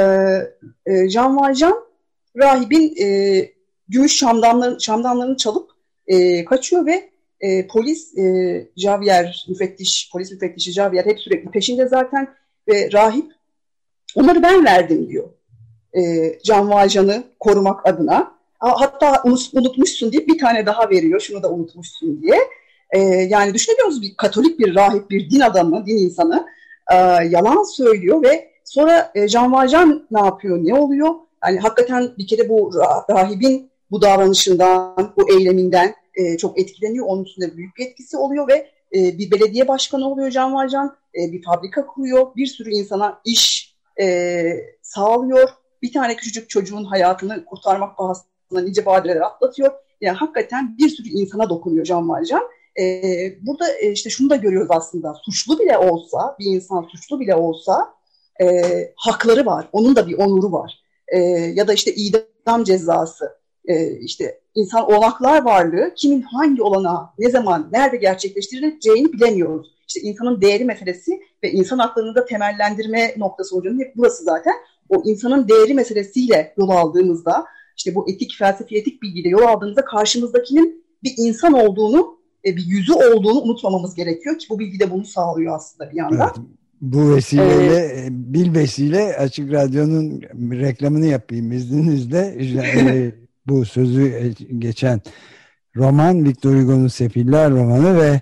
e, 0.85 1.09
Jean 1.09 1.37
Valjean 1.37 1.83
rahibin 2.37 2.95
e, 3.01 3.49
gümüş 3.87 4.17
şamdanlarını, 4.17 4.81
şamdanlarını 4.81 5.37
çalıp 5.37 5.69
e, 6.07 6.45
kaçıyor 6.45 6.85
ve 6.85 7.09
e, 7.41 7.67
polis 7.67 8.17
e, 8.17 8.67
Javier 8.77 9.45
müfettiş, 9.49 10.09
polis 10.13 10.31
müfettişi 10.31 10.71
Javier 10.71 11.05
hep 11.05 11.19
sürekli 11.19 11.51
peşinde 11.51 11.87
zaten 11.87 12.27
ve 12.67 12.89
rahip 12.93 13.31
onları 14.15 14.43
ben 14.43 14.65
verdim 14.65 15.09
diyor. 15.09 15.29
E, 15.93 16.01
Can 16.43 16.69
Valjean'ı 16.69 17.23
korumak 17.39 17.87
adına. 17.87 18.39
Hatta 18.59 19.23
unutmuşsun 19.53 20.11
diye 20.11 20.27
bir 20.27 20.37
tane 20.37 20.65
daha 20.65 20.89
veriyor. 20.89 21.19
Şunu 21.19 21.43
da 21.43 21.51
unutmuşsun 21.51 22.21
diye. 22.21 22.39
E, 22.91 22.99
yani 22.99 23.53
düşünebiliyor 23.53 23.87
musunuz? 23.87 24.09
Bir 24.09 24.17
Katolik 24.17 24.59
bir 24.59 24.75
rahip, 24.75 25.09
bir 25.09 25.29
din 25.29 25.39
adamı, 25.39 25.85
din 25.85 25.97
insanı 25.97 26.45
e, 26.91 26.95
yalan 27.29 27.63
söylüyor 27.63 28.23
ve 28.23 28.49
sonra 28.65 29.11
e, 29.15 29.27
Jean 29.27 29.53
Valjean 29.53 30.07
ne 30.11 30.19
yapıyor, 30.19 30.57
ne 30.61 30.73
oluyor? 30.73 31.15
Yani 31.45 31.59
hakikaten 31.59 32.11
bir 32.17 32.27
kere 32.27 32.49
bu 32.49 32.71
rahibin 33.09 33.69
bu 33.91 34.01
davranışından, 34.01 35.13
bu 35.17 35.31
eyleminden 35.31 35.95
e, 36.19 36.37
çok 36.37 36.59
etkileniyor. 36.59 37.05
Onun 37.05 37.23
üstünde 37.23 37.57
büyük 37.57 37.77
bir 37.77 37.87
etkisi 37.87 38.17
oluyor 38.17 38.47
ve 38.47 38.69
e, 38.95 39.17
bir 39.17 39.31
belediye 39.31 39.67
başkanı 39.67 40.11
oluyor 40.11 40.31
Can 40.31 40.53
Valcan. 40.53 40.97
E, 41.15 41.31
bir 41.31 41.43
fabrika 41.43 41.85
kuruyor. 41.87 42.35
Bir 42.35 42.45
sürü 42.45 42.71
insana 42.71 43.21
iş 43.25 43.75
e, 44.01 44.43
sağlıyor. 44.81 45.49
Bir 45.81 45.93
tane 45.93 46.15
küçücük 46.15 46.49
çocuğun 46.49 46.83
hayatını 46.83 47.45
kurtarmak 47.45 47.97
pahasına 47.97 48.61
nice 48.61 48.85
badireler 48.85 49.21
atlatıyor. 49.21 49.71
Yani 50.01 50.17
hakikaten 50.17 50.77
bir 50.77 50.89
sürü 50.89 51.09
insana 51.09 51.49
dokunuyor 51.49 51.85
Can 51.85 52.09
Valcan. 52.09 52.41
E, 52.79 52.83
burada 53.41 53.77
e, 53.77 53.91
işte 53.91 54.09
şunu 54.09 54.29
da 54.29 54.35
görüyoruz 54.35 54.71
aslında. 54.71 55.13
Suçlu 55.25 55.59
bile 55.59 55.77
olsa, 55.77 56.35
bir 56.39 56.45
insan 56.45 56.81
suçlu 56.81 57.19
bile 57.19 57.35
olsa 57.35 57.93
e, 58.41 58.45
hakları 58.95 59.45
var. 59.45 59.69
Onun 59.71 59.95
da 59.95 60.07
bir 60.07 60.17
onuru 60.17 60.51
var. 60.51 60.83
E, 61.07 61.19
ya 61.29 61.67
da 61.67 61.73
işte 61.73 61.93
idam 61.93 62.63
cezası 62.63 63.38
e, 63.67 63.99
işte 63.99 64.39
insan 64.55 64.91
olanaklar 64.91 65.43
varlığı 65.43 65.93
kimin 65.95 66.21
hangi 66.21 66.61
olana 66.61 67.13
ne 67.19 67.29
zaman 67.29 67.69
nerede 67.71 67.97
gerçekleştirileceğini 67.97 69.13
bilemiyoruz. 69.13 69.67
İşte 69.87 70.01
insanın 70.01 70.41
değeri 70.41 70.65
meselesi 70.65 71.19
ve 71.43 71.51
insan 71.51 71.79
haklarını 71.79 72.15
da 72.15 72.25
temellendirme 72.25 73.13
noktası 73.17 73.55
hocam 73.55 73.79
hep 73.79 73.93
burası 73.95 74.23
zaten. 74.23 74.53
O 74.89 75.03
insanın 75.05 75.47
değeri 75.47 75.73
meselesiyle 75.73 76.53
yol 76.57 76.69
aldığımızda 76.69 77.45
işte 77.77 77.95
bu 77.95 78.09
etik, 78.09 78.35
felsefi 78.37 78.77
etik 78.77 79.01
bilgiyle 79.01 79.29
yol 79.29 79.41
aldığımızda 79.41 79.85
karşımızdakinin 79.85 80.85
bir 81.03 81.13
insan 81.17 81.53
olduğunu, 81.53 82.19
e, 82.45 82.55
bir 82.55 82.65
yüzü 82.65 82.93
olduğunu 82.93 83.41
unutmamamız 83.41 83.95
gerekiyor 83.95 84.39
ki 84.39 84.47
bu 84.49 84.59
bilgi 84.59 84.79
de 84.79 84.91
bunu 84.91 85.05
sağlıyor 85.05 85.55
aslında 85.55 85.91
bir 85.91 85.95
yandan. 85.95 86.31
Evet. 86.37 86.47
Bu 86.81 87.15
vesileyle, 87.15 87.75
ee, 87.75 88.07
bil 88.11 88.55
vesile 88.55 89.17
Açık 89.17 89.51
Radyo'nun 89.51 90.21
reklamını 90.51 91.05
yapayım 91.05 91.51
izninizle. 91.51 92.37
bu 93.49 93.65
sözü 93.65 94.03
e, 94.03 94.43
geçen 94.57 95.01
roman 95.75 96.25
Victor 96.25 96.55
Hugo'nun 96.55 96.87
Sefiller 96.87 97.51
romanı 97.51 98.01
ve 98.01 98.21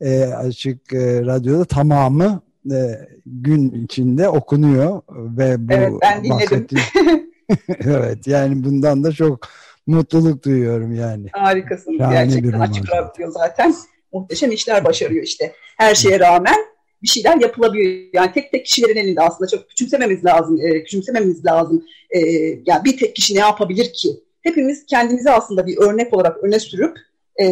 e, 0.00 0.24
açık 0.24 0.92
e, 0.92 1.20
radyoda 1.20 1.64
tamamı 1.64 2.42
e, 2.70 2.78
gün 3.26 3.84
içinde 3.84 4.28
okunuyor 4.28 5.02
ve 5.10 5.68
bu 5.68 5.72
evet, 5.72 5.92
ben 6.02 6.30
bahsettiğim 6.30 6.84
evet 7.68 8.26
yani 8.26 8.64
bundan 8.64 9.04
da 9.04 9.12
çok 9.12 9.48
mutluluk 9.86 10.44
duyuyorum 10.44 10.94
yani. 10.94 11.28
Harikasın 11.32 11.98
Şahane 11.98 12.24
gerçekten 12.24 12.60
açık 12.60 12.92
radyo 12.92 13.30
zaten 13.30 13.74
muhteşem 14.12 14.52
işler 14.52 14.84
başarıyor 14.84 15.22
işte 15.22 15.52
her 15.76 15.94
şeye 15.94 16.20
rağmen 16.20 16.56
bir 17.02 17.08
şeyler 17.08 17.40
yapılabiliyor. 17.40 18.08
Yani 18.12 18.32
tek 18.32 18.52
tek 18.52 18.66
kişilerin 18.66 18.96
elinde 18.96 19.20
aslında 19.20 19.50
çok 19.50 19.68
küçümsememiz 19.68 20.24
lazım. 20.24 20.60
E, 20.60 20.84
küçümsememiz 20.84 21.44
lazım. 21.44 21.84
E, 22.10 22.20
yani 22.66 22.84
bir 22.84 22.98
tek 22.98 23.16
kişi 23.16 23.34
ne 23.34 23.38
yapabilir 23.38 23.92
ki? 23.92 24.08
Hepimiz 24.44 24.86
kendimizi 24.86 25.30
aslında 25.30 25.66
bir 25.66 25.78
örnek 25.78 26.14
olarak 26.14 26.44
öne 26.44 26.60
sürüp 26.60 26.98
e, 27.40 27.46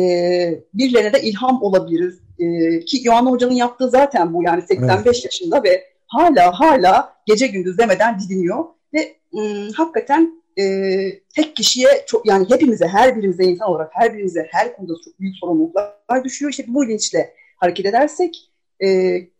birilerine 0.75 1.13
de 1.13 1.23
ilham 1.23 1.63
olabiliriz. 1.63 2.19
E, 2.39 2.81
ki 2.85 3.01
Yohan 3.03 3.27
Hoca'nın 3.27 3.55
yaptığı 3.55 3.91
zaten 3.91 4.35
bu 4.35 4.43
yani 4.43 4.63
85 4.63 5.07
evet. 5.07 5.25
yaşında 5.25 5.63
ve 5.65 5.85
hala 6.07 6.61
hala 6.61 7.15
gece 7.27 7.47
gündüz 7.47 7.79
demeden 7.79 8.21
didiniyor 8.21 8.65
ve 8.95 9.17
m, 9.33 9.71
hakikaten 9.77 10.43
e, 10.59 10.65
tek 11.35 11.57
kişiye 11.57 11.89
çok 12.07 12.27
yani 12.27 12.47
hepimize 12.51 12.89
her 12.89 13.17
birimize 13.17 13.45
insan 13.45 13.69
olarak 13.69 13.91
her 13.93 14.15
birimize 14.15 14.49
her 14.51 14.77
konuda 14.77 14.93
çok 15.05 15.21
büyük 15.21 15.37
sorumluluklar 15.37 16.25
düşüyor. 16.25 16.51
İşte 16.51 16.65
bu 16.69 16.83
bilinçle 16.83 17.35
hareket 17.57 17.87
edersek 17.87 18.51
e, 18.85 18.89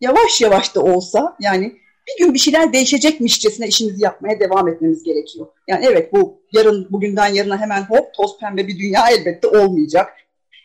yavaş 0.01 0.41
yavaş 0.41 0.75
da 0.75 0.83
olsa 0.83 1.35
yani 1.39 1.82
bir 2.07 2.25
gün 2.25 2.33
bir 2.33 2.39
şeyler 2.39 2.73
değişecekmişçesine 2.73 3.67
işimizi 3.67 4.03
yapmaya 4.03 4.39
devam 4.39 4.67
etmemiz 4.67 5.03
gerekiyor. 5.03 5.47
Yani 5.67 5.85
evet 5.91 6.13
bu 6.13 6.41
yarın 6.51 6.87
bugünden 6.89 7.27
yarına 7.27 7.61
hemen 7.61 7.81
hop 7.81 8.13
toz 8.13 8.39
pembe 8.39 8.67
bir 8.67 8.79
dünya 8.79 9.09
elbette 9.09 9.47
olmayacak. 9.47 10.13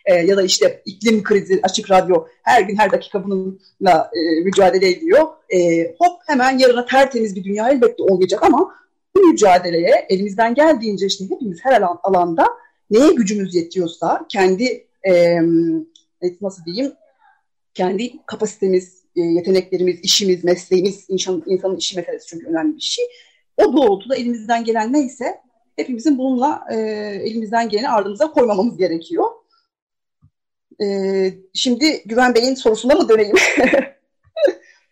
Ee, 0.05 0.15
ya 0.15 0.37
da 0.37 0.43
işte 0.43 0.83
iklim 0.85 1.23
krizi 1.23 1.61
açık 1.63 1.91
radyo 1.91 2.27
her 2.43 2.63
gün 2.63 2.77
her 2.77 2.93
dakika 2.93 3.25
bununla 3.25 4.11
e, 4.15 4.41
mücadele 4.41 4.89
ediyor. 4.89 5.27
E, 5.51 5.83
hop 5.99 6.21
hemen 6.27 6.59
yarına 6.59 6.87
tertemiz 6.87 7.37
bir 7.37 7.45
dünya 7.45 7.71
elbette 7.71 8.03
olmayacak 8.03 8.43
ama 8.43 8.75
bu 9.17 9.21
mücadeleye 9.21 10.07
elimizden 10.09 10.55
geldiğince 10.55 11.07
işte 11.07 11.25
hepimiz 11.31 11.59
her 11.63 11.83
alan, 11.83 11.99
alanda 12.03 12.47
neye 12.91 13.13
gücümüz 13.13 13.55
yetiyorsa 13.55 14.27
kendi 14.29 14.87
e, 15.09 15.37
nasıl 16.41 16.65
diyeyim 16.65 16.93
kendi 17.75 18.27
kapasitemiz, 18.27 19.03
e, 19.19 19.21
yeteneklerimiz, 19.21 20.01
işimiz, 20.03 20.45
mesleğimiz, 20.45 21.05
insan, 21.09 21.43
insanın 21.47 21.77
işi 21.77 21.97
meselesi 21.97 22.27
çünkü 22.27 22.47
önemli 22.47 22.77
bir 22.77 22.81
şey. 22.81 23.05
O 23.57 23.77
doğrultuda 23.77 24.17
elimizden 24.17 24.65
gelen 24.65 24.93
neyse 24.93 25.41
hepimizin 25.77 26.19
bununla 26.19 26.65
e, 26.73 26.77
elimizden 27.25 27.69
geleni 27.69 27.89
ardımıza 27.89 28.31
koymamamız 28.31 28.77
gerekiyor. 28.77 29.25
E, 30.83 30.87
şimdi 31.55 32.03
Güven 32.07 32.35
Bey'in 32.35 32.55
sorusuna 32.55 32.95
mı 32.95 33.09
döneyim? 33.09 33.37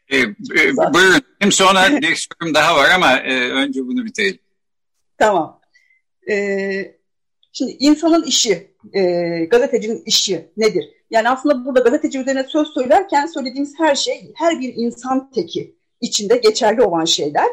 e, 0.09 0.18
e, 0.18 0.76
buyurun. 0.76 1.23
Hem 1.38 1.52
sonra 1.52 2.00
bir 2.02 2.16
sorum 2.16 2.54
daha 2.54 2.76
var 2.76 2.90
ama 2.90 3.18
e, 3.18 3.50
önce 3.50 3.87
bunu 3.87 4.04
bitirelim. 4.04 4.38
Tamam. 5.18 5.61
E, 6.30 6.35
şimdi 7.52 7.76
insanın 7.78 8.25
işi, 8.25 8.71
e, 8.95 9.00
gazetecinin 9.45 10.02
işi 10.06 10.50
nedir? 10.56 10.85
Yani 11.11 11.29
aslında 11.29 11.65
burada 11.65 11.81
gazeteci 11.81 12.19
üzerine 12.19 12.45
söz 12.45 12.69
söylerken 12.69 13.27
söylediğimiz 13.27 13.75
her 13.79 13.95
şey 13.95 14.33
her 14.35 14.61
bir 14.61 14.75
insan 14.77 15.31
teki 15.31 15.75
içinde 16.01 16.37
geçerli 16.37 16.83
olan 16.83 17.05
şeyler. 17.05 17.47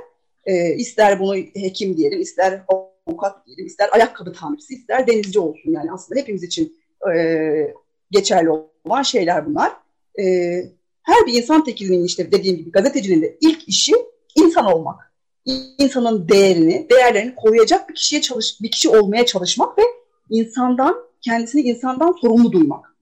E, 0.45 0.75
ister 0.75 1.19
bunu 1.19 1.35
hekim 1.35 1.97
diyelim, 1.97 2.21
ister 2.21 2.63
avukat 2.67 3.45
diyelim, 3.45 3.65
ister 3.65 3.89
ayakkabı 3.91 4.33
tamircisi, 4.33 4.73
ister 4.73 5.07
denizci 5.07 5.39
olsun. 5.39 5.71
Yani 5.71 5.91
aslında 5.91 6.19
hepimiz 6.19 6.43
için 6.43 6.77
e, 7.15 7.73
geçerli 8.11 8.49
olan 8.85 9.01
şeyler 9.01 9.45
bunlar. 9.45 9.71
E, 10.19 10.23
her 11.03 11.27
bir 11.27 11.33
insan 11.33 11.63
tekinin 11.63 12.03
işte 12.03 12.31
dediğim 12.31 12.57
gibi 12.57 12.71
gazetecinin 12.71 13.21
de 13.21 13.37
ilk 13.41 13.69
işi 13.69 13.93
insan 14.35 14.65
olmak. 14.65 15.13
İnsanın 15.77 16.29
değerini, 16.29 16.87
değerlerini 16.89 17.35
koruyacak 17.35 17.89
bir 17.89 17.95
kişiye 17.95 18.21
çalış, 18.21 18.61
bir 18.61 18.71
kişi 18.71 18.89
olmaya 18.89 19.25
çalışmak 19.25 19.77
ve 19.77 19.83
insandan, 20.29 20.95
kendisini 21.21 21.61
insandan 21.61 22.15
sorumlu 22.21 22.51
duymak. 22.51 22.92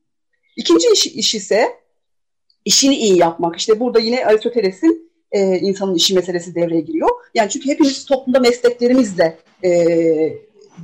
İkinci 0.55 0.87
iş, 0.93 1.05
iş 1.05 1.35
ise 1.35 1.67
işini 2.65 2.95
iyi 2.95 3.17
yapmak. 3.17 3.55
İşte 3.55 3.79
burada 3.79 3.99
yine 3.99 4.25
Aristoteles'in 4.25 5.11
e, 5.31 5.57
insanın 5.57 5.95
işi 5.95 6.13
meselesi 6.15 6.55
devreye 6.55 6.81
giriyor. 6.81 7.09
Yani 7.35 7.49
çünkü 7.49 7.69
hepimiz 7.69 8.05
toplumda 8.05 8.39
mesleklerimizle 8.39 9.37
e, 9.63 9.69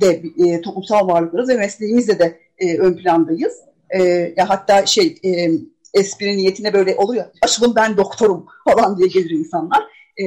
de 0.00 0.22
e, 0.46 0.60
toplumsal 0.60 1.08
varlıklarız 1.08 1.48
ve 1.48 1.56
mesleğimizle 1.56 2.18
de 2.18 2.38
e, 2.58 2.78
ön 2.78 2.96
plandayız. 2.96 3.52
E, 3.90 4.02
ya 4.36 4.48
hatta 4.48 4.86
şey 4.86 5.16
e, 5.24 5.50
espri 5.94 6.36
niyetine 6.36 6.72
böyle 6.72 6.94
oluyor. 6.94 7.24
Açılım 7.42 7.74
ben 7.76 7.96
doktorum 7.96 8.46
falan 8.64 8.98
diye 8.98 9.08
gelir 9.08 9.30
insanlar. 9.30 9.84
E, 10.16 10.24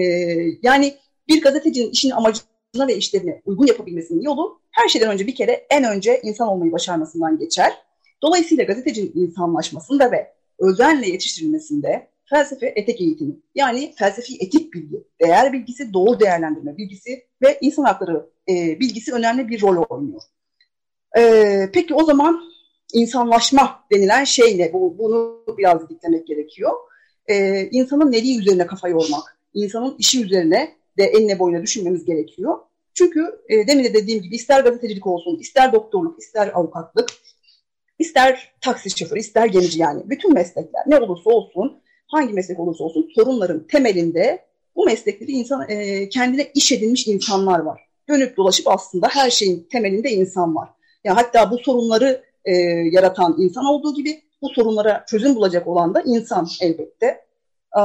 yani 0.63 0.95
bir 1.27 1.41
gazetecinin 1.41 1.89
işin 1.89 2.09
amacına 2.09 2.87
ve 2.87 2.95
işlerine 2.95 3.41
uygun 3.45 3.67
yapabilmesinin 3.67 4.21
yolu 4.21 4.61
her 4.71 4.87
şeyden 4.87 5.11
önce 5.11 5.27
bir 5.27 5.35
kere 5.35 5.67
en 5.69 5.83
önce 5.83 6.21
insan 6.23 6.47
olmayı 6.47 6.71
başarmasından 6.71 7.39
geçer. 7.39 7.73
Dolayısıyla 8.21 8.63
gazetecinin 8.63 9.11
insanlaşmasında 9.15 10.11
ve 10.11 10.31
özenle 10.59 11.07
yetiştirilmesinde 11.07 12.07
felsefe 12.25 12.73
etik 12.75 13.01
eğitimi 13.01 13.35
yani 13.55 13.93
felsefi 13.97 14.35
etik 14.39 14.73
bilgi, 14.73 15.03
değer 15.21 15.53
bilgisi, 15.53 15.93
doğru 15.93 16.19
değerlendirme 16.19 16.77
bilgisi 16.77 17.23
ve 17.41 17.57
insan 17.61 17.83
hakları 17.83 18.29
e, 18.49 18.79
bilgisi 18.79 19.13
önemli 19.13 19.49
bir 19.49 19.61
rol 19.61 19.85
oynuyor. 19.89 20.21
E, 21.17 21.69
peki 21.73 21.93
o 21.93 22.03
zaman 22.03 22.41
insanlaşma 22.93 23.83
denilen 23.91 24.23
şey 24.23 24.57
ne? 24.57 24.73
Bu, 24.73 24.97
bunu 24.97 25.43
biraz 25.57 25.89
diklemek 25.89 26.27
gerekiyor. 26.27 26.71
E, 27.27 27.65
insanın 27.71 28.11
neliği 28.11 28.39
üzerine 28.39 28.67
kafa 28.67 28.89
yormak, 28.89 29.39
insanın 29.53 29.95
işi 29.99 30.25
üzerine 30.25 30.75
de 30.97 31.03
enine 31.03 31.39
boyuna 31.39 31.61
düşünmemiz 31.61 32.05
gerekiyor. 32.05 32.59
Çünkü 32.93 33.39
e, 33.49 33.67
demin 33.67 33.83
de 33.83 33.93
dediğim 33.93 34.21
gibi 34.21 34.35
ister 34.35 34.63
gazetecilik 34.63 35.07
olsun, 35.07 35.37
ister 35.39 35.73
doktorluk, 35.73 36.19
ister 36.19 36.51
avukatlık, 36.53 37.09
ister 38.01 38.51
taksi 38.61 38.89
şoförü, 38.89 39.19
ister 39.19 39.45
gemici 39.45 39.79
yani 39.79 40.01
bütün 40.05 40.33
meslekler 40.33 40.83
ne 40.87 40.97
olursa 40.97 41.29
olsun, 41.29 41.81
hangi 42.07 42.33
meslek 42.33 42.59
olursa 42.59 42.83
olsun 42.83 43.09
sorunların 43.15 43.67
temelinde 43.67 44.45
bu 44.75 44.85
meslekleri 44.85 45.31
insan 45.31 45.69
e, 45.69 46.09
kendine 46.09 46.51
iş 46.53 46.71
edinmiş 46.71 47.07
insanlar 47.07 47.59
var. 47.59 47.81
Dönüp 48.09 48.37
dolaşıp 48.37 48.67
aslında 48.67 49.07
her 49.11 49.29
şeyin 49.29 49.67
temelinde 49.71 50.11
insan 50.11 50.55
var. 50.55 50.69
Yani 51.03 51.15
hatta 51.15 51.51
bu 51.51 51.57
sorunları 51.57 52.23
e, 52.45 52.53
yaratan 52.91 53.35
insan 53.39 53.65
olduğu 53.65 53.93
gibi 53.93 54.21
bu 54.41 54.49
sorunlara 54.49 55.05
çözüm 55.07 55.35
bulacak 55.35 55.67
olan 55.67 55.93
da 55.93 56.01
insan 56.01 56.47
elbette. 56.61 57.05
E, 57.77 57.81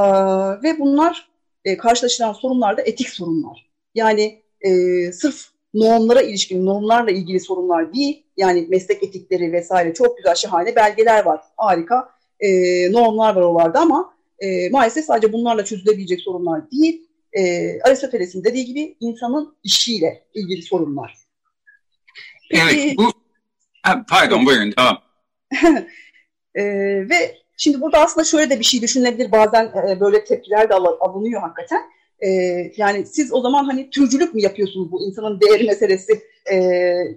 ve 0.63 0.79
bunlar 0.79 1.29
e, 1.65 1.77
karşılaşılan 1.77 2.33
sorunlar 2.33 2.77
da 2.77 2.81
etik 2.81 3.09
sorunlar. 3.09 3.69
Yani 3.95 4.41
e, 4.61 4.71
sırf 5.11 5.45
normlara 5.73 6.21
ilişkin, 6.21 6.65
normlarla 6.65 7.11
ilgili 7.11 7.39
sorunlar 7.39 7.93
değil. 7.93 8.26
Yani 8.37 8.65
meslek 8.69 9.03
etikleri 9.03 9.51
vesaire 9.51 9.93
çok 9.93 10.17
güzel, 10.17 10.35
şahane 10.35 10.75
belgeler 10.75 11.25
var. 11.25 11.41
Harika 11.57 12.09
e, 12.39 12.49
normlar 12.91 13.35
var 13.35 13.41
oralarda 13.41 13.79
ama 13.79 14.13
e, 14.39 14.69
maalesef 14.69 15.05
sadece 15.05 15.33
bunlarla 15.33 15.65
çözülebilecek 15.65 16.21
sorunlar 16.21 16.71
değil. 16.71 17.07
E, 17.33 17.41
Aristoteles'in 17.81 18.43
dediği 18.43 18.65
gibi 18.65 18.97
insanın 18.99 19.55
işiyle 19.63 20.23
ilgili 20.33 20.61
sorunlar. 20.61 21.17
Peki, 22.51 22.63
evet, 22.63 22.97
bu... 22.97 23.11
Ha, 23.83 24.05
pardon, 24.09 24.45
buyurun, 24.45 24.71
tamam. 24.71 24.97
e, 26.55 26.63
ve 27.09 27.37
şimdi 27.57 27.81
burada 27.81 27.99
aslında 27.99 28.25
şöyle 28.25 28.49
de 28.49 28.59
bir 28.59 28.65
şey 28.65 28.81
düşünülebilir. 28.81 29.31
Bazen 29.31 29.65
e, 29.65 29.99
böyle 29.99 30.23
tepkiler 30.23 30.69
de 30.69 30.73
alınıyor 30.73 31.41
hakikaten 31.41 31.81
e, 32.19 32.29
yani 32.77 33.05
siz 33.05 33.33
o 33.33 33.41
zaman 33.41 33.63
hani 33.65 33.89
türcülük 33.89 34.33
mü 34.33 34.41
yapıyorsunuz 34.41 34.91
bu 34.91 35.05
insanın 35.05 35.39
değeri 35.41 35.63
meselesi? 35.67 36.21
E, 36.51 36.55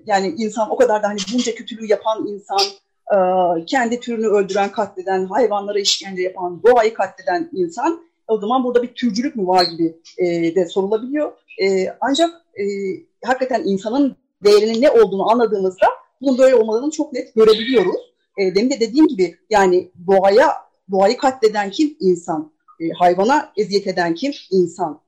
yani 0.07 0.35
insan 0.39 0.71
o 0.71 0.77
kadar 0.77 1.03
da 1.03 1.09
hani 1.09 1.19
bunca 1.33 1.55
kötülüğü 1.55 1.87
yapan 1.87 2.27
insan, 2.27 2.61
e, 3.13 3.17
kendi 3.65 4.01
türünü 4.01 4.27
öldüren, 4.27 4.73
katleden, 4.73 5.27
hayvanlara 5.27 5.79
işkence 5.79 6.23
yapan, 6.23 6.63
doğayı 6.63 6.95
katleden 6.95 7.51
insan 7.53 8.03
o 8.29 8.39
zaman 8.39 8.65
burada 8.65 8.83
bir 8.83 8.95
türcülük 8.95 9.37
mü 9.37 9.47
var 9.47 9.65
gibi 9.65 9.97
e, 10.19 10.55
de 10.55 10.67
sorulabiliyor. 10.67 11.33
E, 11.63 11.89
ancak 12.01 12.31
e, 12.55 12.65
hakikaten 13.25 13.63
insanın 13.65 14.17
değerinin 14.45 14.83
ne 14.83 14.91
olduğunu 14.91 15.31
anladığımızda 15.31 15.87
bunun 16.21 16.39
böyle 16.39 16.55
olmadığını 16.55 16.91
çok 16.91 17.13
net 17.13 17.35
görebiliyoruz. 17.35 18.01
E, 18.39 18.55
demin 18.55 18.71
de 18.71 18.81
dediğim 18.81 19.07
gibi 19.07 19.37
yani 19.51 19.91
doğaya 20.07 20.53
doğayı 20.91 21.17
katleden 21.17 21.71
kim? 21.71 21.97
insan. 22.01 22.53
E, 22.81 22.89
hayvana 22.89 23.53
eziyet 23.57 23.87
eden 23.87 24.15
kim? 24.15 24.33
İnsan. 24.51 25.01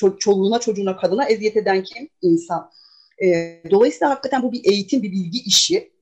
Ço- 0.00 0.18
çoluğuna, 0.18 0.60
çocuğuna, 0.60 0.96
kadına 0.96 1.24
eziyet 1.24 1.56
eden 1.56 1.82
kim? 1.82 2.08
İnsan. 2.22 2.70
E, 3.24 3.60
dolayısıyla 3.70 4.10
hakikaten 4.10 4.42
bu 4.42 4.52
bir 4.52 4.64
eğitim, 4.64 5.02
bir 5.02 5.12
bilgi 5.12 5.38
işi 5.38 5.92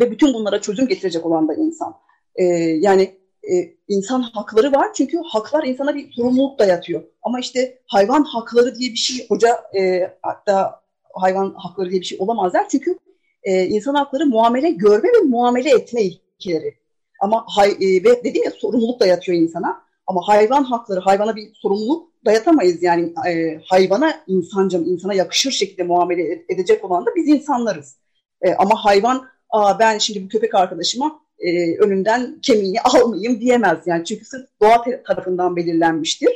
ve 0.00 0.10
bütün 0.10 0.34
bunlara 0.34 0.60
çözüm 0.60 0.88
getirecek 0.88 1.26
olan 1.26 1.48
da 1.48 1.54
insan. 1.54 1.94
E, 2.36 2.44
yani 2.80 3.14
e, 3.52 3.74
insan 3.88 4.20
hakları 4.20 4.72
var 4.72 4.92
çünkü 4.94 5.18
haklar 5.24 5.64
insana 5.64 5.94
bir 5.94 6.12
sorumluluk 6.12 6.58
dayatıyor. 6.58 7.02
Ama 7.22 7.40
işte 7.40 7.78
hayvan 7.86 8.22
hakları 8.24 8.74
diye 8.74 8.90
bir 8.90 8.96
şey 8.96 9.28
hoca 9.28 9.60
e, 9.78 10.10
hatta 10.22 10.80
hayvan 11.14 11.54
hakları 11.56 11.90
diye 11.90 12.00
bir 12.00 12.06
şey 12.06 12.18
olamaz 12.20 12.52
der. 12.52 12.68
Çünkü 12.68 12.98
e, 13.42 13.66
insan 13.66 13.94
hakları 13.94 14.26
muamele 14.26 14.70
görme 14.70 15.08
ve 15.08 15.22
muamele 15.24 15.70
etme 15.70 16.02
ilkeleri. 16.02 16.74
Ama 17.20 17.44
hay, 17.48 17.70
e, 17.70 18.04
ve 18.04 18.24
dediğim 18.24 18.44
ya 18.44 18.50
sorumluluk 18.50 19.00
dayatıyor 19.00 19.38
insana. 19.38 19.83
Ama 20.06 20.20
hayvan 20.28 20.64
hakları, 20.64 21.00
hayvana 21.00 21.36
bir 21.36 21.54
sorumluluk 21.54 22.12
dayatamayız. 22.24 22.82
Yani 22.82 23.12
e, 23.28 23.60
hayvana 23.66 24.22
insanca, 24.26 24.78
insana 24.78 25.14
yakışır 25.14 25.50
şekilde 25.50 25.82
muamele 25.82 26.44
edecek 26.48 26.84
olan 26.84 27.06
da 27.06 27.10
biz 27.16 27.28
insanlarız. 27.28 27.96
E, 28.42 28.54
ama 28.54 28.84
hayvan, 28.84 29.26
Aa, 29.50 29.78
ben 29.78 29.98
şimdi 29.98 30.24
bu 30.24 30.28
köpek 30.28 30.54
arkadaşıma 30.54 31.20
e, 31.38 31.76
önünden 31.78 32.38
kemiğini 32.42 32.80
almayayım 32.84 33.40
diyemez. 33.40 33.78
Yani 33.86 34.04
çünkü 34.04 34.24
sırf 34.24 34.46
doğa 34.62 34.84
tarafından 35.06 35.56
belirlenmiştir. 35.56 36.30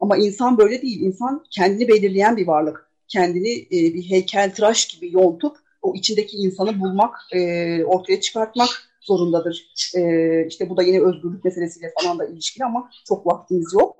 Ama 0.00 0.16
insan 0.16 0.58
böyle 0.58 0.82
değil. 0.82 1.00
İnsan 1.00 1.44
kendini 1.50 1.88
belirleyen 1.88 2.36
bir 2.36 2.46
varlık. 2.46 2.90
Kendini 3.08 3.58
e, 3.58 3.70
bir 3.70 4.10
heykeltıraş 4.10 4.88
gibi 4.88 5.12
yontup 5.12 5.56
o 5.82 5.94
içindeki 5.94 6.36
insanı 6.36 6.80
bulmak, 6.80 7.16
e, 7.32 7.84
ortaya 7.84 8.20
çıkartmak 8.20 8.68
zorundadır. 9.10 9.72
E, 9.96 10.02
işte 10.46 10.70
bu 10.70 10.76
da 10.76 10.82
yine 10.82 11.00
özgürlük 11.00 11.44
meselesiyle 11.44 11.92
falan 12.00 12.18
da 12.18 12.26
ilişkili 12.26 12.64
ama 12.64 12.90
çok 13.08 13.26
vaktimiz 13.26 13.74
yok. 13.74 13.96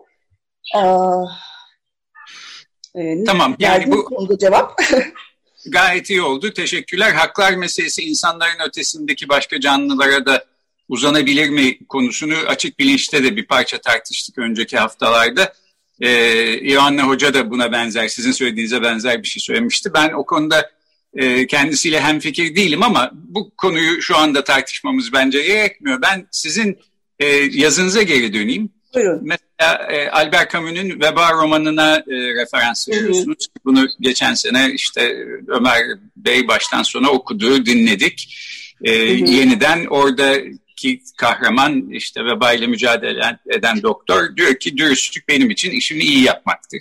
E, 2.95 3.25
tamam 3.25 3.57
yani 3.59 3.91
bu 3.91 4.05
konuda 4.05 4.39
cevap. 4.39 4.83
gayet 5.67 6.11
iyi 6.11 6.23
oldu. 6.23 6.53
Teşekkürler. 6.53 7.13
Haklar 7.13 7.53
meselesi 7.53 8.03
insanların 8.03 8.69
ötesindeki 8.69 9.29
başka 9.29 9.61
canlılara 9.61 10.27
da 10.27 10.45
uzanabilir 10.89 11.49
mi 11.49 11.87
konusunu 11.89 12.35
açık 12.47 12.79
bilinçte 12.79 13.25
de 13.25 13.37
bir 13.37 13.47
parça 13.47 13.79
tartıştık 13.79 14.39
önceki 14.39 14.79
haftalarda. 14.79 15.53
Ee, 16.01 16.59
İvanna 16.59 17.03
Hoca 17.09 17.35
da 17.35 17.51
buna 17.51 17.73
benzer, 17.73 18.09
sizin 18.09 18.33
söylediğinize 18.33 18.83
benzer 18.83 19.23
bir 19.23 19.29
şey 19.29 19.41
söylemişti. 19.41 19.95
Ben 19.95 20.13
o 20.13 20.27
konuda 20.27 20.71
e, 21.15 21.47
kendisiyle 21.47 22.01
hemfikir 22.01 22.57
değilim 22.57 22.83
ama 22.83 23.11
bu 23.15 23.51
konuyu 23.57 24.03
şu 24.03 24.17
anda 24.17 24.45
tartışmamız 24.45 25.13
bence 25.13 25.43
gerekmiyor. 25.43 26.03
Ben 26.03 26.27
sizin 26.31 26.79
e, 27.19 27.27
yazınıza 27.53 28.03
geri 28.03 28.35
döneyim. 28.35 28.71
Buyurun. 28.95 29.21
Mesela 29.23 29.93
e, 29.93 30.11
Albert 30.11 30.53
Camus'un 30.53 31.01
Veba 31.01 31.33
romanına 31.33 31.97
e, 31.97 32.15
referans 32.43 32.89
veriyorsunuz. 32.89 33.27
Hı 33.27 33.61
hı. 33.61 33.65
Bunu 33.65 33.89
geçen 34.01 34.35
sene 34.35 34.73
işte 34.75 35.27
Ömer 35.49 35.83
Bey 36.17 36.49
baştan 36.49 36.83
sona 36.83 37.11
okudu, 37.11 37.67
dinledik. 37.67 38.37
E, 38.85 38.93
hı 38.93 39.25
hı. 39.25 39.31
Yeniden 39.31 39.87
oradaki 39.87 41.03
kahraman 41.17 41.91
işte 41.91 42.25
veba 42.25 42.53
ile 42.53 42.67
mücadele 42.67 43.39
eden 43.47 43.83
doktor 43.83 44.37
diyor 44.37 44.55
ki 44.55 44.77
dürüstlük 44.77 45.29
benim 45.29 45.51
için 45.51 45.71
işimi 45.71 46.03
iyi 46.03 46.23
yapmaktır. 46.23 46.81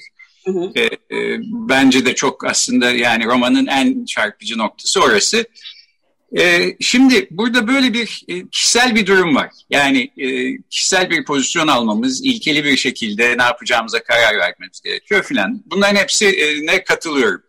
Hı 0.54 0.60
hı. 0.60 0.72
E, 0.76 0.84
e, 0.86 1.40
bence 1.42 2.06
de 2.06 2.16
çok 2.16 2.46
aslında 2.46 2.92
yani 2.92 3.26
romanın 3.26 3.68
en 3.68 4.06
çarpıcı 4.06 4.58
noktası 4.58 5.02
orası. 5.02 5.46
E, 6.38 6.76
şimdi 6.80 7.28
burada 7.32 7.68
böyle 7.68 7.94
bir 7.94 8.22
e, 8.28 8.48
kişisel 8.48 8.96
bir 8.96 9.06
durum 9.06 9.36
var. 9.36 9.50
Yani 9.70 10.12
e, 10.18 10.58
kişisel 10.70 11.10
bir 11.10 11.26
pozisyon 11.26 11.68
almamız, 11.68 12.26
ilkeli 12.26 12.64
bir 12.64 12.78
şekilde 12.78 13.38
ne 13.38 13.44
yapacağımıza 13.44 14.04
karar 14.04 14.40
vermemiz 14.40 14.82
gerekiyor 14.82 15.24
filan. 15.24 15.64
Bunların 15.66 15.96
hepsine 15.96 16.30
e, 16.74 16.84
katılıyorum. 16.84 17.42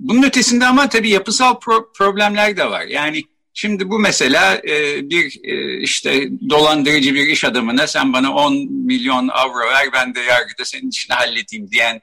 Bunun 0.00 0.22
ötesinde 0.22 0.66
ama 0.66 0.88
tabii 0.88 1.10
yapısal 1.10 1.60
pro 1.60 1.92
problemler 1.92 2.56
de 2.56 2.70
var. 2.70 2.82
Yani 2.82 3.22
Şimdi 3.54 3.90
bu 3.90 3.98
mesela 3.98 4.60
e, 4.68 5.10
bir 5.10 5.40
e, 5.44 5.80
işte 5.80 6.28
dolandırıcı 6.50 7.14
bir 7.14 7.26
iş 7.26 7.44
adamına 7.44 7.86
sen 7.86 8.12
bana 8.12 8.34
10 8.34 8.54
milyon 8.72 9.28
avro 9.28 9.70
ver 9.70 9.88
ben 9.92 10.14
de 10.14 10.20
yargıda 10.20 10.64
senin 10.64 10.90
işini 10.90 11.14
halledeyim 11.14 11.70
diyen 11.70 12.00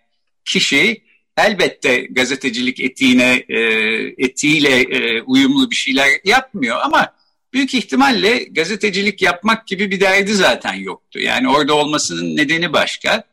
kişi 0.47 1.03
elbette 1.37 1.97
gazetecilik 1.97 2.79
etiğine 2.79 3.43
e, 3.49 3.59
etiğiyle 4.17 4.81
e, 4.81 5.21
uyumlu 5.21 5.71
bir 5.71 5.75
şeyler 5.75 6.07
yapmıyor 6.23 6.77
ama 6.81 7.13
büyük 7.53 7.73
ihtimalle 7.73 8.43
gazetecilik 8.43 9.21
yapmak 9.21 9.67
gibi 9.67 9.91
bir 9.91 9.99
derdi 9.99 10.33
zaten 10.33 10.73
yoktu. 10.73 11.19
Yani 11.19 11.49
orada 11.49 11.73
olmasının 11.73 12.37
nedeni 12.37 12.73
başka. 12.73 13.23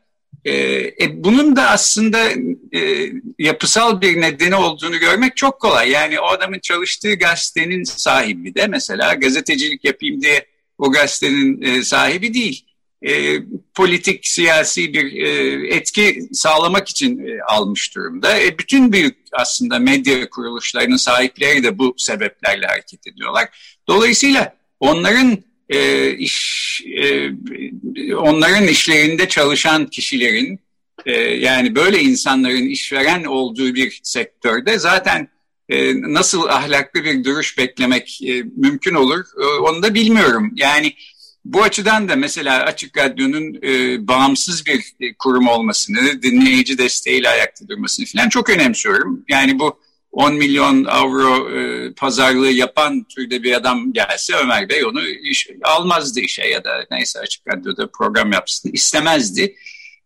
E, 0.45 0.53
e, 1.01 1.23
bunun 1.23 1.55
da 1.55 1.69
aslında 1.69 2.29
e, 2.73 3.11
yapısal 3.39 4.01
bir 4.01 4.21
nedeni 4.21 4.55
olduğunu 4.55 4.99
görmek 4.99 5.37
çok 5.37 5.59
kolay. 5.59 5.89
Yani 5.89 6.19
o 6.19 6.25
adamın 6.25 6.59
çalıştığı 6.59 7.13
gazetenin 7.13 7.83
sahibi 7.83 8.55
de 8.55 8.67
mesela 8.67 9.13
gazetecilik 9.13 9.85
yapayım 9.85 10.21
diye 10.21 10.45
o 10.77 10.91
gazetenin 10.91 11.61
e, 11.61 11.83
sahibi 11.83 12.33
değil 12.33 12.65
e, 13.07 13.39
politik 13.73 14.27
siyasi 14.27 14.93
bir 14.93 15.25
e, 15.25 15.75
etki 15.75 16.29
sağlamak 16.33 16.89
için 16.89 17.19
e, 17.19 17.41
almış 17.47 17.95
durumda. 17.95 18.39
E, 18.39 18.57
bütün 18.59 18.91
büyük 18.91 19.17
aslında 19.31 19.79
medya 19.79 20.29
kuruluşlarının 20.29 20.97
sahipleri 20.97 21.63
de 21.63 21.77
bu 21.77 21.95
sebeplerle 21.97 22.67
hareket 22.67 23.07
ediyorlar. 23.07 23.49
Dolayısıyla 23.87 24.55
onların 24.79 25.37
e, 25.69 26.11
iş 26.11 26.81
e, 26.97 27.29
onların 28.15 28.67
işlerinde 28.67 29.27
çalışan 29.27 29.85
kişilerin 29.85 30.59
e, 31.05 31.11
yani 31.21 31.75
böyle 31.75 32.01
insanların 32.01 32.67
işveren 32.67 33.23
olduğu 33.23 33.75
bir 33.75 33.99
sektörde 34.03 34.79
zaten 34.79 35.29
e, 35.69 36.01
nasıl 36.01 36.47
ahlaklı 36.47 37.03
bir 37.03 37.23
duruş 37.23 37.57
beklemek 37.57 38.19
e, 38.23 38.43
mümkün 38.55 38.95
olur 38.95 39.25
e, 39.41 39.45
onu 39.45 39.83
da 39.83 39.93
bilmiyorum. 39.93 40.51
Yani 40.55 40.93
bu 41.45 41.63
açıdan 41.63 42.09
da 42.09 42.15
mesela 42.15 42.63
Açık 42.63 42.97
Radyo'nun 42.97 43.59
e, 43.63 44.07
bağımsız 44.07 44.65
bir 44.65 44.79
e, 44.99 45.13
kurum 45.19 45.47
olmasını, 45.47 46.21
dinleyici 46.21 46.77
desteğiyle 46.77 47.29
ayakta 47.29 47.67
durmasını 47.67 48.05
falan 48.05 48.29
çok 48.29 48.49
önemsiyorum. 48.49 49.25
Yani 49.29 49.59
bu 49.59 49.79
10 50.11 50.33
milyon 50.33 50.83
avro 50.83 51.49
e, 51.49 51.93
pazarlığı 51.93 52.51
yapan 52.51 53.03
türde 53.03 53.43
bir 53.43 53.53
adam 53.53 53.93
gelse 53.93 54.35
Ömer 54.35 54.69
Bey 54.69 54.85
onu 54.85 55.07
iş, 55.07 55.49
almazdı 55.63 56.19
işe 56.19 56.43
ya 56.47 56.63
da 56.63 56.85
neyse 56.91 57.19
Açık 57.19 57.47
Radyo'da 57.47 57.89
program 57.91 58.31
yapsın 58.31 58.71
istemezdi. 58.73 59.55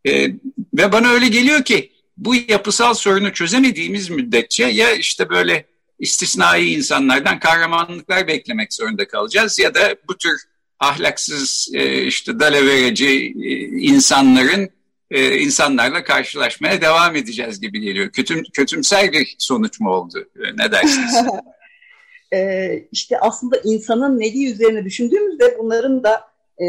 E, 0.08 0.28
ve 0.74 0.92
bana 0.92 1.10
öyle 1.10 1.28
geliyor 1.28 1.64
ki 1.64 1.92
bu 2.18 2.36
yapısal 2.36 2.94
sorunu 2.94 3.34
çözemediğimiz 3.34 4.10
müddetçe 4.10 4.64
ya 4.64 4.92
işte 4.92 5.30
böyle 5.30 5.66
istisnai 6.00 6.66
insanlardan 6.66 7.40
kahramanlıklar 7.40 8.28
beklemek 8.28 8.74
zorunda 8.74 9.08
kalacağız 9.08 9.60
ya 9.60 9.76
da 9.76 9.96
bu 10.08 10.18
tür 10.18 10.42
ahlaksız 10.80 11.70
e, 11.74 12.04
işte 12.04 12.40
dalavereci 12.40 13.34
e, 13.44 13.50
insanların 13.66 14.70
e, 15.12 15.38
insanlarla 15.38 16.04
karşılaşmaya 16.04 16.82
devam 16.82 17.16
edeceğiz 17.16 17.62
gibi 17.62 17.82
geliyor. 17.82 18.10
Kötüm, 18.10 18.44
kötümser 18.54 19.12
bir 19.12 19.36
sonuç 19.38 19.80
mu 19.80 19.90
oldu? 19.90 20.30
E, 20.36 20.58
ne 20.58 20.72
dersiniz? 20.72 21.16
e, 22.34 22.70
işte 22.92 23.20
aslında 23.20 23.58
insanın 23.64 24.20
neliği 24.20 24.54
üzerine 24.54 24.86
düşündüğümüzde 24.86 25.58
bunların 25.60 26.04
da 26.04 26.22
e, 26.62 26.68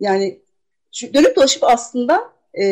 yani 0.00 0.40
dönüp 1.14 1.36
dolaşıp 1.36 1.64
aslında 1.64 2.32
e, 2.54 2.64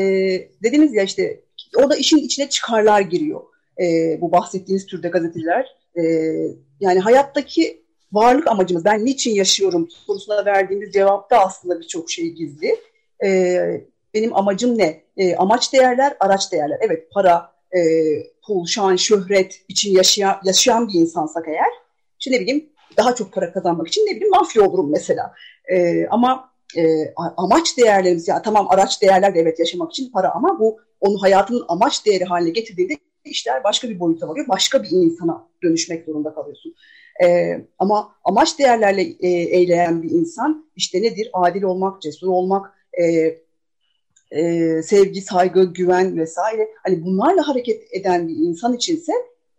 dediniz 0.62 0.94
ya 0.94 1.02
işte 1.02 1.40
orada 1.76 1.96
işin 1.96 2.18
içine 2.18 2.48
çıkarlar 2.48 3.00
giriyor. 3.00 3.40
E, 3.80 4.18
bu 4.20 4.32
bahsettiğiniz 4.32 4.86
türde 4.86 5.08
gazeteciler. 5.08 5.66
E, 5.96 6.02
yani 6.80 7.00
hayattaki 7.00 7.82
varlık 8.12 8.46
amacımız, 8.46 8.84
ben 8.84 9.04
niçin 9.04 9.34
yaşıyorum 9.34 9.88
sorusuna 9.90 10.44
verdiğimiz 10.44 10.92
cevapta 10.92 11.38
aslında 11.38 11.80
birçok 11.80 12.10
şey 12.10 12.30
gizli. 12.30 12.76
E, 13.24 13.60
benim 14.14 14.36
amacım 14.36 14.78
ne? 14.78 15.02
E, 15.16 15.36
amaç 15.36 15.72
değerler, 15.72 16.16
araç 16.20 16.52
değerler. 16.52 16.78
Evet 16.80 17.10
para, 17.12 17.52
e, 17.76 17.80
pul, 18.46 18.66
şan, 18.66 18.96
şöhret 18.96 19.60
için 19.68 19.94
yaşayan, 19.94 20.40
yaşayan 20.44 20.88
bir 20.88 20.94
insansak 20.94 21.48
eğer, 21.48 21.72
işte 22.20 22.30
ne 22.30 22.40
bileyim 22.40 22.68
daha 22.96 23.14
çok 23.14 23.32
para 23.32 23.52
kazanmak 23.52 23.88
için 23.88 24.02
ne 24.02 24.10
bileyim 24.10 24.30
mafya 24.30 24.62
olurum 24.62 24.90
mesela. 24.90 25.34
E, 25.72 26.06
ama 26.06 26.50
e, 26.76 27.14
amaç 27.36 27.78
değerlerimiz, 27.78 28.28
ya 28.28 28.42
tamam 28.42 28.66
araç 28.70 29.02
değerler 29.02 29.34
de 29.34 29.40
evet 29.40 29.58
yaşamak 29.58 29.90
için 29.90 30.10
para 30.10 30.30
ama 30.34 30.58
bu 30.60 30.80
onu 31.00 31.22
hayatının 31.22 31.64
amaç 31.68 32.06
değeri 32.06 32.24
haline 32.24 32.50
getirdiğinde 32.50 32.94
işler 33.24 33.64
başka 33.64 33.88
bir 33.88 34.00
boyuta 34.00 34.28
varıyor. 34.28 34.48
Başka 34.48 34.82
bir 34.82 34.90
insana 34.90 35.46
dönüşmek 35.62 36.04
zorunda 36.04 36.34
kalıyorsun. 36.34 36.74
E, 37.24 37.58
ama 37.78 38.14
amaç 38.24 38.58
değerlerle 38.58 39.02
e, 39.02 39.28
eyleyen 39.28 40.02
bir 40.02 40.10
insan 40.10 40.70
işte 40.76 41.02
nedir? 41.02 41.30
Adil 41.32 41.62
olmak, 41.62 42.02
cesur 42.02 42.28
olmak, 42.28 42.72
e, 43.00 43.04
e, 44.30 44.82
sevgi, 44.82 45.20
saygı, 45.20 45.64
güven 45.64 46.18
vesaire. 46.18 46.68
Hani 46.82 47.04
bunlarla 47.04 47.48
hareket 47.48 47.94
eden 47.94 48.28
bir 48.28 48.36
insan 48.36 48.74
içinse 48.74 49.12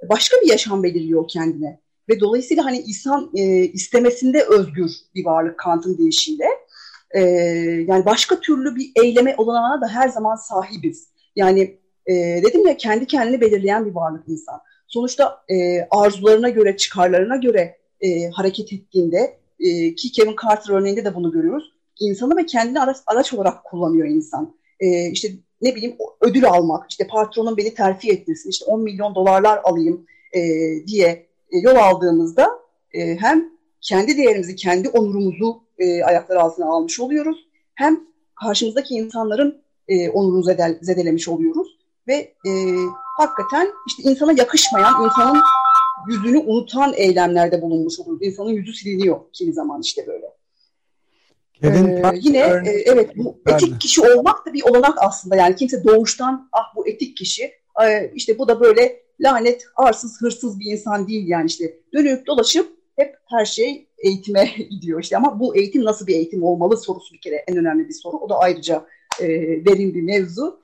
başka 0.09 0.37
bir 0.41 0.49
yaşam 0.49 0.83
belirliyor 0.83 1.27
kendine. 1.27 1.79
Ve 2.09 2.19
dolayısıyla 2.19 2.65
hani 2.65 2.79
insan 2.79 3.31
e, 3.35 3.43
istemesinde 3.63 4.43
özgür 4.43 4.91
bir 5.15 5.25
varlık 5.25 5.57
Kant'ın 5.59 5.97
deyişiyle. 5.97 6.45
E, 7.11 7.21
yani 7.87 8.05
başka 8.05 8.39
türlü 8.39 8.75
bir 8.75 8.91
eyleme 9.03 9.35
olanağına 9.37 9.81
da 9.81 9.87
her 9.87 10.09
zaman 10.09 10.35
sahibiz. 10.35 11.07
Yani 11.35 11.77
e, 12.05 12.13
dedim 12.13 12.67
ya 12.67 12.77
kendi 12.77 13.07
kendini 13.07 13.41
belirleyen 13.41 13.85
bir 13.85 13.95
varlık 13.95 14.27
insan. 14.27 14.61
Sonuçta 14.93 15.43
e, 15.49 15.87
arzularına 15.91 16.49
göre, 16.49 16.77
çıkarlarına 16.77 17.35
göre 17.35 17.77
e, 18.01 18.29
hareket 18.29 18.73
ettiğinde 18.73 19.37
e, 19.59 19.95
ki 19.95 20.11
Kevin 20.11 20.35
Carter 20.43 20.73
örneğinde 20.73 21.05
de 21.05 21.15
bunu 21.15 21.31
görüyoruz. 21.31 21.71
İnsanı 21.99 22.37
ve 22.37 22.45
kendini 22.45 22.79
araç, 22.79 22.97
araç 23.07 23.33
olarak 23.33 23.63
kullanıyor 23.63 24.07
insan. 24.07 24.55
E, 24.79 25.09
işte 25.11 25.27
ne 25.61 25.75
bileyim 25.75 25.97
ödül 26.21 26.45
almak, 26.45 26.91
işte 26.91 27.07
patronun 27.07 27.57
beni 27.57 27.73
terfi 27.73 28.11
ettirsin, 28.11 28.49
işte 28.49 28.65
10 28.65 28.83
milyon 28.83 29.15
dolarlar 29.15 29.61
alayım 29.63 30.05
e, 30.33 30.41
diye 30.87 31.07
e, 31.51 31.57
yol 31.57 31.75
aldığımızda 31.75 32.47
e, 32.93 33.15
hem 33.15 33.49
kendi 33.81 34.17
değerimizi, 34.17 34.55
kendi 34.55 34.89
onurumuzu 34.89 35.63
e, 35.79 36.03
ayaklar 36.03 36.35
altına 36.35 36.65
almış 36.65 36.99
oluyoruz. 36.99 37.47
Hem 37.75 38.03
karşımızdaki 38.35 38.93
insanların 38.93 39.61
e, 39.87 40.09
onurunu 40.09 40.43
zedel, 40.43 40.77
zedelemiş 40.81 41.27
oluyoruz 41.27 41.77
ve 42.07 42.33
e, 42.47 42.51
hakikaten 43.21 43.73
işte 43.87 44.03
insana 44.03 44.31
yakışmayan, 44.31 45.03
insanın 45.03 45.41
yüzünü 46.09 46.37
unutan 46.37 46.93
eylemlerde 46.95 47.61
bulunmuş 47.61 47.99
oluyoruz. 47.99 48.27
İnsanın 48.27 48.49
yüzü 48.49 48.73
siliniyor 48.73 49.19
kimi 49.33 49.53
zaman 49.53 49.81
işte 49.81 50.07
böyle. 50.07 50.25
Kevin 51.53 51.87
ee, 51.87 52.11
yine 52.21 52.37
e, 52.37 52.83
evet 52.85 53.17
bu 53.17 53.41
etik 53.47 53.81
kişi 53.81 54.01
olmak 54.01 54.45
da 54.45 54.53
bir 54.53 54.63
olanak 54.63 54.97
aslında. 55.01 55.35
Yani 55.35 55.55
kimse 55.55 55.83
doğuştan 55.83 56.49
ah 56.51 56.75
bu 56.75 56.87
etik 56.87 57.17
kişi. 57.17 57.51
E, 57.83 58.11
işte 58.15 58.39
bu 58.39 58.47
da 58.47 58.59
böyle 58.59 59.01
lanet 59.19 59.65
arsız 59.75 60.21
hırsız 60.21 60.59
bir 60.59 60.71
insan 60.71 61.07
değil 61.07 61.27
yani 61.27 61.45
işte. 61.45 61.77
Dönüp 61.93 62.27
dolaşıp 62.27 62.77
hep 62.95 63.15
her 63.29 63.45
şey 63.45 63.87
eğitime 63.97 64.45
gidiyor 64.69 65.03
işte. 65.03 65.17
Ama 65.17 65.39
bu 65.39 65.55
eğitim 65.55 65.85
nasıl 65.85 66.07
bir 66.07 66.15
eğitim 66.15 66.43
olmalı 66.43 66.77
sorusu 66.77 67.13
bir 67.13 67.21
kere 67.21 67.43
en 67.47 67.57
önemli 67.57 67.87
bir 67.87 67.93
soru. 67.93 68.17
O 68.17 68.29
da 68.29 68.37
ayrıca 68.39 68.85
e, 69.19 69.27
derin 69.65 69.93
bir 69.93 70.01
mevzu 70.01 70.61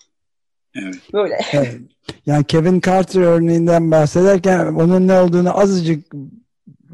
Evet. 0.83 0.95
Böyle. 1.13 1.37
Evet. 1.53 1.75
Yani 2.25 2.43
Kevin 2.43 2.81
Carter 2.81 3.21
örneğinden 3.21 3.91
bahsederken 3.91 4.65
onun 4.65 5.07
ne 5.07 5.19
olduğunu 5.19 5.59
azıcık 5.59 6.13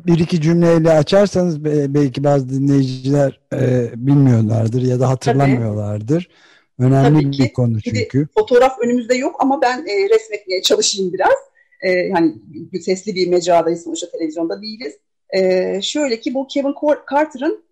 bir 0.05 0.19
iki 0.19 0.41
cümleyle 0.41 0.91
açarsanız 0.91 1.65
belki 1.65 2.23
bazı 2.23 2.49
dinleyiciler 2.49 3.39
e, 3.53 3.89
bilmiyorlardır 3.95 4.81
ya 4.81 4.99
da 4.99 5.09
hatırlamıyorlardır. 5.09 6.23
Tabii. 6.23 6.87
Önemli 6.87 7.21
Tabii 7.21 7.31
ki. 7.31 7.43
bir 7.43 7.53
konu 7.53 7.81
çünkü. 7.81 8.21
Bir 8.21 8.27
fotoğraf 8.27 8.79
önümüzde 8.79 9.15
yok 9.15 9.35
ama 9.39 9.61
ben 9.61 9.85
e, 9.87 10.09
resmetmeye 10.09 10.61
çalışayım 10.61 11.13
biraz. 11.13 11.37
E, 11.81 11.91
yani 11.91 12.35
sesli 12.81 13.15
bir 13.15 13.27
mecradayız 13.27 13.83
sonuçta 13.83 14.09
televizyonda 14.11 14.61
değiliz. 14.61 14.93
E, 15.29 15.81
şöyle 15.81 16.19
ki 16.19 16.33
bu 16.33 16.47
Kevin 16.47 16.75
Carter'ın 17.11 17.63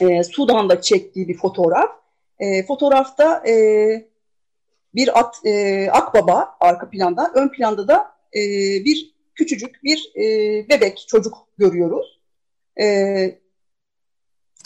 e, 0.00 0.24
Sudan'da 0.24 0.80
çektiği 0.80 1.28
bir 1.28 1.36
fotoğraf. 1.36 1.90
E, 2.38 2.66
fotoğrafta 2.66 3.48
e, 3.48 3.54
bir 4.94 5.18
at, 5.18 5.46
e, 5.46 5.88
akbaba 5.90 6.56
arka 6.60 6.90
planda, 6.90 7.32
ön 7.34 7.48
planda 7.48 7.88
da 7.88 8.14
e, 8.34 8.40
bir 8.84 9.14
küçücük 9.34 9.84
bir 9.84 10.12
e, 10.16 10.24
bebek 10.68 11.04
çocuk 11.08 11.34
görüyoruz. 11.58 12.20
E, 12.80 12.86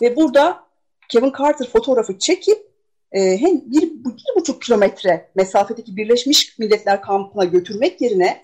ve 0.03 0.17
burada 0.17 0.69
Kevin 1.09 1.33
Carter 1.38 1.69
fotoğrafı 1.69 2.19
çekip 2.19 2.69
e, 3.12 3.37
hem 3.41 3.71
bir, 3.71 3.83
bir 3.83 4.37
buçuk 4.37 4.62
kilometre 4.62 5.31
mesafedeki 5.35 5.97
Birleşmiş 5.97 6.59
Milletler 6.59 7.03
kampına 7.03 7.45
götürmek 7.45 8.01
yerine 8.01 8.43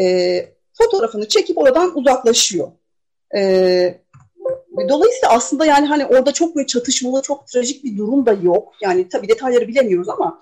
e, 0.00 0.36
fotoğrafını 0.72 1.28
çekip 1.28 1.58
oradan 1.58 1.98
uzaklaşıyor. 1.98 2.68
E, 3.36 4.00
dolayısıyla 4.88 5.28
aslında 5.28 5.66
yani 5.66 5.86
hani 5.86 6.06
orada 6.06 6.32
çok 6.32 6.56
böyle 6.56 6.66
çatışmalı, 6.66 7.22
çok 7.22 7.48
trajik 7.48 7.84
bir 7.84 7.98
durum 7.98 8.26
da 8.26 8.32
yok. 8.32 8.74
Yani 8.80 9.08
tabii 9.08 9.28
detayları 9.28 9.68
bilemiyoruz 9.68 10.08
ama 10.08 10.40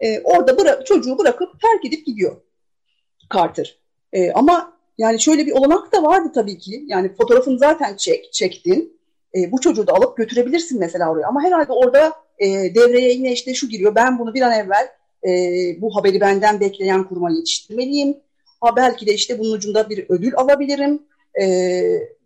e, 0.00 0.20
orada 0.20 0.58
bıra 0.58 0.84
çocuğu 0.84 1.18
bırakıp 1.18 1.60
terk 1.60 1.84
edip 1.84 2.06
gidiyor 2.06 2.36
Carter. 3.34 3.78
E, 4.12 4.32
ama 4.32 4.78
yani 4.98 5.20
şöyle 5.20 5.46
bir 5.46 5.52
olanak 5.52 5.92
da 5.92 6.02
vardı 6.02 6.30
tabii 6.34 6.58
ki. 6.58 6.84
Yani 6.86 7.14
fotoğrafını 7.14 7.58
zaten 7.58 7.96
çek, 7.96 8.32
çektin. 8.32 8.98
E, 9.34 9.52
bu 9.52 9.60
çocuğu 9.60 9.86
da 9.86 9.92
alıp 9.92 10.16
götürebilirsin 10.16 10.80
mesela 10.80 11.10
oraya. 11.12 11.26
Ama 11.26 11.42
herhalde 11.42 11.72
orada 11.72 12.12
e, 12.38 12.46
devreye 12.74 13.12
yine 13.12 13.32
işte 13.32 13.54
şu 13.54 13.68
giriyor. 13.68 13.94
Ben 13.94 14.18
bunu 14.18 14.34
bir 14.34 14.42
an 14.42 14.52
evvel 14.52 14.88
e, 15.26 15.30
bu 15.80 15.96
haberi 15.96 16.20
benden 16.20 16.60
bekleyen 16.60 17.04
kuruma 17.04 17.30
yetiştirmeliyim. 17.30 18.16
Ha, 18.60 18.76
belki 18.76 19.06
de 19.06 19.14
işte 19.14 19.38
bunun 19.38 19.52
ucunda 19.52 19.90
bir 19.90 20.06
ödül 20.08 20.36
alabilirim 20.36 21.02
e, 21.42 21.44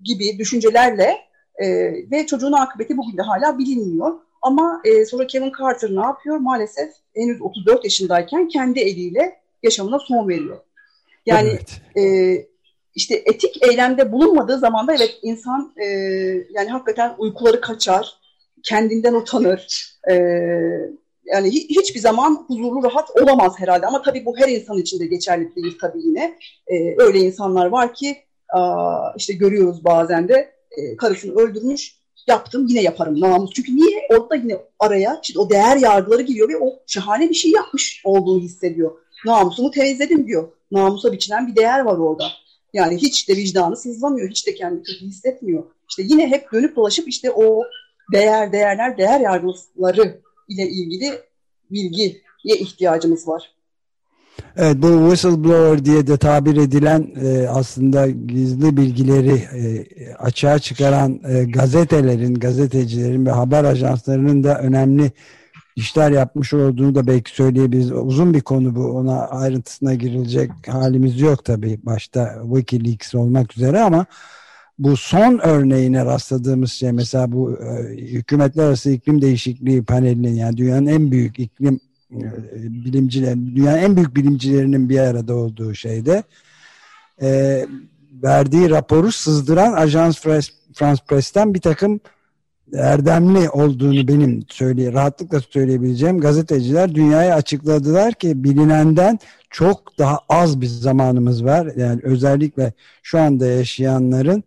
gibi 0.03 0.39
düşüncelerle 0.39 1.17
e, 1.57 1.67
ve 2.11 2.27
çocuğun 2.27 2.53
akıbeti 2.53 2.97
bugün 2.97 3.17
de 3.19 3.23
hala 3.23 3.59
bilinmiyor. 3.59 4.13
Ama 4.43 4.81
e, 4.85 5.05
sonra 5.05 5.27
Kevin 5.27 5.53
Carter 5.59 5.91
ne 5.91 6.01
yapıyor? 6.01 6.37
Maalesef 6.37 6.91
henüz 7.15 7.43
34 7.43 7.85
yaşındayken 7.85 8.49
kendi 8.49 8.81
eliyle 8.81 9.41
yaşamına 9.63 9.99
son 9.99 10.29
veriyor. 10.29 10.61
Yani 11.27 11.49
evet. 11.49 11.81
e, 11.97 12.47
işte 12.95 13.23
etik 13.27 13.63
eylemde 13.63 14.13
bulunmadığı 14.13 14.59
zaman 14.59 14.89
da 14.89 14.95
evet 14.95 15.19
insan 15.23 15.73
e, 15.77 15.87
yani 16.51 16.69
hakikaten 16.71 17.15
uykuları 17.19 17.61
kaçar, 17.61 18.15
kendinden 18.63 19.15
utanır. 19.15 19.93
E, 20.11 20.15
yani 21.25 21.51
hiçbir 21.51 22.01
zaman 22.01 22.45
huzurlu, 22.49 22.83
rahat 22.83 23.11
olamaz 23.23 23.53
herhalde. 23.57 23.87
Ama 23.87 24.03
tabii 24.03 24.25
bu 24.25 24.39
her 24.39 24.49
insan 24.49 24.79
için 24.79 25.01
de 25.01 25.07
geçerli 25.07 25.57
değil 25.57 25.79
tabii 25.81 26.03
yine. 26.03 26.39
E, 26.67 26.95
öyle 26.99 27.19
insanlar 27.19 27.67
var 27.67 27.95
ki 27.95 28.17
işte 29.17 29.33
görüyoruz 29.33 29.85
bazen 29.85 30.29
de 30.29 30.53
e, 30.71 30.97
karısını 30.97 31.35
öldürmüş, 31.35 31.97
yaptım 32.27 32.67
yine 32.67 32.83
yaparım 32.83 33.21
namus. 33.21 33.51
Çünkü 33.55 33.77
niye? 33.77 34.09
Orada 34.11 34.35
yine 34.35 34.59
araya 34.79 35.21
işte 35.23 35.39
o 35.39 35.51
değer 35.51 35.77
yargıları 35.77 36.23
giriyor 36.23 36.49
ve 36.49 36.59
o 36.59 36.79
şahane 36.87 37.31
bir 37.31 37.35
şey 37.35 37.51
yapmış 37.51 38.03
olduğunu 38.05 38.41
hissediyor. 38.41 38.93
Namusumu 39.27 39.71
temizledim 39.71 40.27
diyor. 40.27 40.49
Namusa 40.71 41.13
biçilen 41.13 41.49
bir 41.49 41.57
değer 41.57 41.81
var 41.81 41.99
orada. 41.99 42.25
Yani 42.73 42.97
hiç 42.97 43.29
de 43.29 43.37
vicdanı 43.37 43.77
sızlamıyor, 43.77 44.31
hiç 44.31 44.47
de 44.47 44.55
kendi 44.55 44.83
kötü 44.83 45.07
hissetmiyor. 45.07 45.65
İşte 45.89 46.03
yine 46.07 46.27
hep 46.27 46.53
dönüp 46.53 46.77
dolaşıp 46.77 47.09
işte 47.09 47.31
o 47.31 47.63
değer, 48.13 48.53
değerler, 48.53 48.99
değer 48.99 49.21
yargıları 49.21 50.21
ile 50.49 50.69
ilgili 50.69 51.21
bilgiye 51.71 52.21
ihtiyacımız 52.45 53.29
var. 53.29 53.53
Evet 54.57 54.77
bu 54.79 55.11
whistleblower 55.11 55.85
diye 55.85 56.07
de 56.07 56.17
tabir 56.17 56.57
edilen 56.57 57.07
e, 57.23 57.49
aslında 57.49 58.11
gizli 58.11 58.77
bilgileri 58.77 59.35
e, 59.35 59.87
açığa 60.15 60.59
çıkaran 60.59 61.21
e, 61.29 61.45
gazetelerin, 61.45 62.35
gazetecilerin 62.35 63.27
ve 63.27 63.31
haber 63.31 63.65
ajanslarının 63.65 64.45
da 64.45 64.59
önemli 64.59 65.13
işler 65.77 66.11
yapmış 66.11 66.55
olduğunu 66.55 66.95
da 66.95 67.07
belki 67.07 67.31
söyleyebiliriz. 67.31 67.93
Uzun 67.93 68.35
bir 68.35 68.41
konu 68.41 68.75
bu. 68.77 68.85
Ona 68.85 69.27
ayrıntısına 69.27 69.95
girilecek 69.95 70.51
halimiz 70.69 71.21
yok 71.21 71.45
tabii. 71.45 71.81
Başta 71.83 72.43
Wikileaks 72.43 73.15
olmak 73.15 73.57
üzere 73.57 73.81
ama 73.81 74.07
bu 74.79 74.97
son 74.97 75.41
örneğine 75.43 76.05
rastladığımız 76.05 76.73
şey 76.73 76.93
mesela 76.93 77.33
bu 77.33 77.59
e, 77.59 77.97
hükümetler 77.97 78.65
arası 78.65 78.91
iklim 78.91 79.23
değişikliği 79.23 79.85
panelinin 79.85 80.35
yani 80.35 80.57
dünyanın 80.57 80.87
en 80.87 81.11
büyük 81.11 81.39
iklim 81.39 81.81
bilimciler, 82.85 83.35
dünyanın 83.35 83.79
en 83.79 83.97
büyük 83.97 84.17
bilimcilerinin 84.17 84.89
bir 84.89 84.99
arada 84.99 85.35
olduğu 85.35 85.75
şeyde 85.75 86.23
e, 87.23 87.61
verdiği 88.23 88.71
raporu 88.71 89.13
sızdıran 89.13 89.73
Ajans 89.73 90.21
France 90.21 91.03
Press'ten 91.09 91.55
bir 91.55 91.61
takım 91.61 92.01
erdemli 92.75 93.51
olduğunu 93.51 94.09
benim 94.09 94.45
söyle 94.49 94.93
rahatlıkla 94.93 95.41
söyleyebileceğim 95.41 96.21
gazeteciler 96.21 96.95
dünyaya 96.95 97.35
açıkladılar 97.35 98.15
ki 98.15 98.45
bilinenden 98.45 99.19
çok 99.51 99.99
daha 99.99 100.19
az 100.29 100.61
bir 100.61 100.67
zamanımız 100.67 101.45
var. 101.45 101.73
Yani 101.77 102.01
özellikle 102.03 102.73
şu 103.03 103.19
anda 103.19 103.47
yaşayanların 103.47 104.45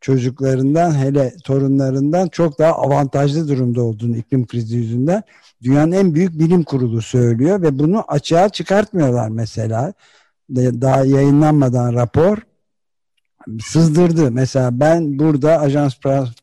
çocuklarından 0.00 0.98
hele 1.04 1.36
torunlarından 1.44 2.28
çok 2.28 2.58
daha 2.58 2.72
avantajlı 2.72 3.48
durumda 3.48 3.82
olduğunu 3.82 4.16
iklim 4.16 4.46
krizi 4.46 4.76
yüzünden 4.76 5.22
dünyanın 5.62 5.92
en 5.92 6.14
büyük 6.14 6.38
bilim 6.38 6.62
kurulu 6.62 7.02
söylüyor 7.02 7.62
ve 7.62 7.78
bunu 7.78 8.04
açığa 8.08 8.48
çıkartmıyorlar 8.48 9.28
mesela. 9.28 9.92
Daha 10.50 11.04
yayınlanmadan 11.04 11.94
rapor 11.94 12.38
sızdırdı. 13.60 14.30
Mesela 14.30 14.80
ben 14.80 15.18
burada 15.18 15.60
Ajans 15.60 15.94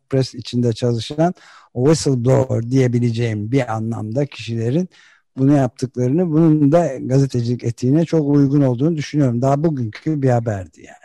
Press 0.10 0.36
içinde 0.36 0.74
çalışan 0.74 1.34
o 1.74 1.86
whistleblower 1.86 2.72
diyebileceğim 2.72 3.52
bir 3.52 3.74
anlamda 3.76 4.26
kişilerin 4.26 4.90
bunu 5.38 5.54
yaptıklarını 5.54 6.32
bunun 6.32 6.72
da 6.72 6.98
gazetecilik 6.98 7.64
etiğine 7.64 8.06
çok 8.06 8.36
uygun 8.36 8.62
olduğunu 8.62 8.98
düşünüyorum. 8.98 9.42
Daha 9.42 9.64
bugünkü 9.64 10.22
bir 10.22 10.30
haberdi 10.30 10.82
yani. 10.82 11.04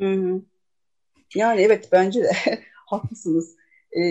Hı 0.00 0.22
hı. 0.22 0.42
Yani 1.34 1.60
evet 1.60 1.88
bence 1.92 2.22
de 2.22 2.32
haklısınız. 2.86 3.56
E, 3.98 4.02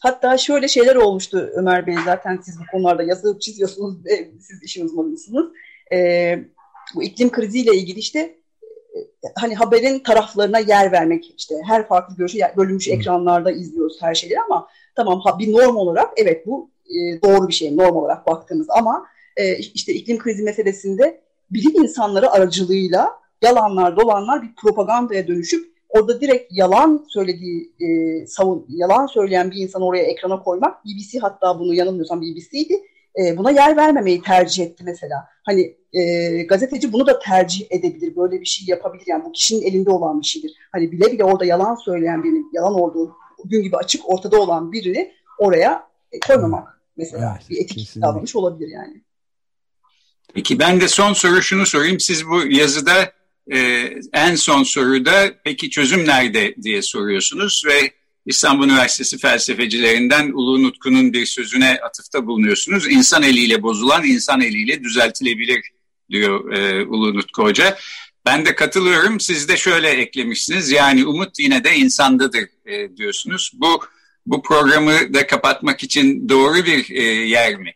hatta 0.00 0.38
şöyle 0.38 0.68
şeyler 0.68 0.96
olmuştu 0.96 1.50
Ömer 1.54 1.86
Bey 1.86 1.94
zaten 2.04 2.40
siz 2.44 2.60
bu 2.60 2.62
konularda 2.72 3.02
yazıp 3.02 3.40
çiziyorsunuz 3.40 4.04
ve 4.04 4.30
siz 4.40 4.62
işin 4.62 4.84
uzmanısınız. 4.84 5.46
E, 5.92 6.38
bu 6.94 7.02
iklim 7.02 7.30
kriziyle 7.30 7.76
ilgili 7.76 7.98
işte 7.98 8.18
e, 8.18 8.98
hani 9.36 9.54
haberin 9.54 9.98
taraflarına 9.98 10.58
yer 10.58 10.92
vermek 10.92 11.34
işte 11.38 11.54
her 11.66 11.88
farklı 11.88 12.16
görüşü 12.16 12.38
bölünmüş 12.56 12.88
ekranlarda 12.88 13.50
izliyoruz 13.50 13.96
her 14.00 14.14
şeyi 14.14 14.40
ama 14.40 14.68
tamam 14.94 15.22
bir 15.38 15.52
norm 15.52 15.76
olarak 15.76 16.10
evet 16.16 16.46
bu 16.46 16.70
e, 16.86 17.22
doğru 17.22 17.48
bir 17.48 17.54
şey 17.54 17.76
norm 17.76 17.96
olarak 17.96 18.26
baktığımız 18.26 18.66
ama 18.70 19.06
e, 19.36 19.56
işte 19.58 19.94
iklim 19.94 20.18
krizi 20.18 20.42
meselesinde 20.42 21.20
bilim 21.50 21.82
insanları 21.82 22.30
aracılığıyla 22.30 23.10
yalanlar 23.42 23.96
dolanlar 23.96 24.42
bir 24.42 24.54
propagandaya 24.54 25.28
dönüşüp 25.28 25.73
orada 25.94 26.20
direkt 26.20 26.52
yalan 26.52 27.06
söylediği, 27.08 27.72
e, 27.80 28.26
savun, 28.26 28.66
yalan 28.68 29.06
söyleyen 29.06 29.50
bir 29.50 29.56
insanı 29.56 29.86
oraya 29.86 30.02
ekrana 30.02 30.42
koymak, 30.42 30.84
BBC 30.84 31.18
hatta 31.18 31.58
bunu 31.58 31.74
yanılmıyorsam 31.74 32.22
BBC'ydi, 32.22 32.82
e, 33.18 33.36
buna 33.36 33.50
yer 33.50 33.76
vermemeyi 33.76 34.22
tercih 34.22 34.64
etti 34.64 34.84
mesela. 34.84 35.28
Hani 35.42 35.76
e, 35.92 36.42
gazeteci 36.42 36.92
bunu 36.92 37.06
da 37.06 37.18
tercih 37.18 37.66
edebilir, 37.70 38.16
böyle 38.16 38.40
bir 38.40 38.46
şey 38.46 38.66
yapabilir. 38.68 39.04
Yani 39.06 39.24
bu 39.24 39.32
kişinin 39.32 39.62
elinde 39.62 39.90
olan 39.90 40.20
bir 40.20 40.26
şeydir. 40.26 40.52
Hani 40.72 40.92
bile 40.92 41.12
bile 41.12 41.24
orada 41.24 41.44
yalan 41.44 41.74
söyleyen 41.74 42.24
birinin, 42.24 42.50
yalan 42.52 42.74
olduğu 42.74 43.16
gün 43.44 43.62
gibi 43.62 43.76
açık 43.76 44.10
ortada 44.10 44.40
olan 44.40 44.72
birini 44.72 45.12
oraya 45.38 45.88
e, 46.12 46.20
koymamak 46.20 46.80
mesela. 46.96 47.36
Evet, 47.38 47.50
bir 47.50 47.56
etik 47.56 47.78
kesinlikle. 47.78 48.00
davranış 48.00 48.36
olabilir 48.36 48.68
yani. 48.68 49.02
Peki 50.34 50.58
ben 50.58 50.80
de 50.80 50.88
son 50.88 51.12
soru 51.12 51.42
şunu 51.42 51.66
sorayım. 51.66 52.00
Siz 52.00 52.28
bu 52.28 52.46
yazıda 52.46 52.92
ee, 53.52 53.94
en 54.12 54.34
son 54.34 54.62
soruda 54.62 55.34
peki 55.44 55.70
çözüm 55.70 56.06
nerede 56.06 56.54
diye 56.62 56.82
soruyorsunuz 56.82 57.62
ve 57.66 57.92
İstanbul 58.26 58.64
Üniversitesi 58.64 59.18
felsefecilerinden 59.18 60.30
Ulu 60.32 60.62
Nutku'nun 60.62 61.12
bir 61.12 61.26
sözüne 61.26 61.78
atıfta 61.86 62.26
bulunuyorsunuz. 62.26 62.92
İnsan 62.92 63.22
eliyle 63.22 63.62
bozulan 63.62 64.04
insan 64.04 64.40
eliyle 64.40 64.84
düzeltilebilir 64.84 65.60
diyor 66.10 66.52
e, 66.52 66.86
Ulu 66.86 67.16
Nutku 67.16 67.42
Hoca. 67.42 67.78
Ben 68.26 68.46
de 68.46 68.54
katılıyorum. 68.54 69.20
Siz 69.20 69.48
de 69.48 69.56
şöyle 69.56 69.88
eklemişsiniz. 69.88 70.70
Yani 70.70 71.06
umut 71.06 71.38
yine 71.38 71.64
de 71.64 71.76
insandadır 71.76 72.48
e, 72.66 72.96
diyorsunuz. 72.96 73.50
Bu 73.54 73.80
bu 74.26 74.42
programı 74.42 75.14
da 75.14 75.26
kapatmak 75.26 75.82
için 75.82 76.28
doğru 76.28 76.54
bir 76.54 76.90
e, 76.90 77.02
yer 77.02 77.56
mi? 77.56 77.74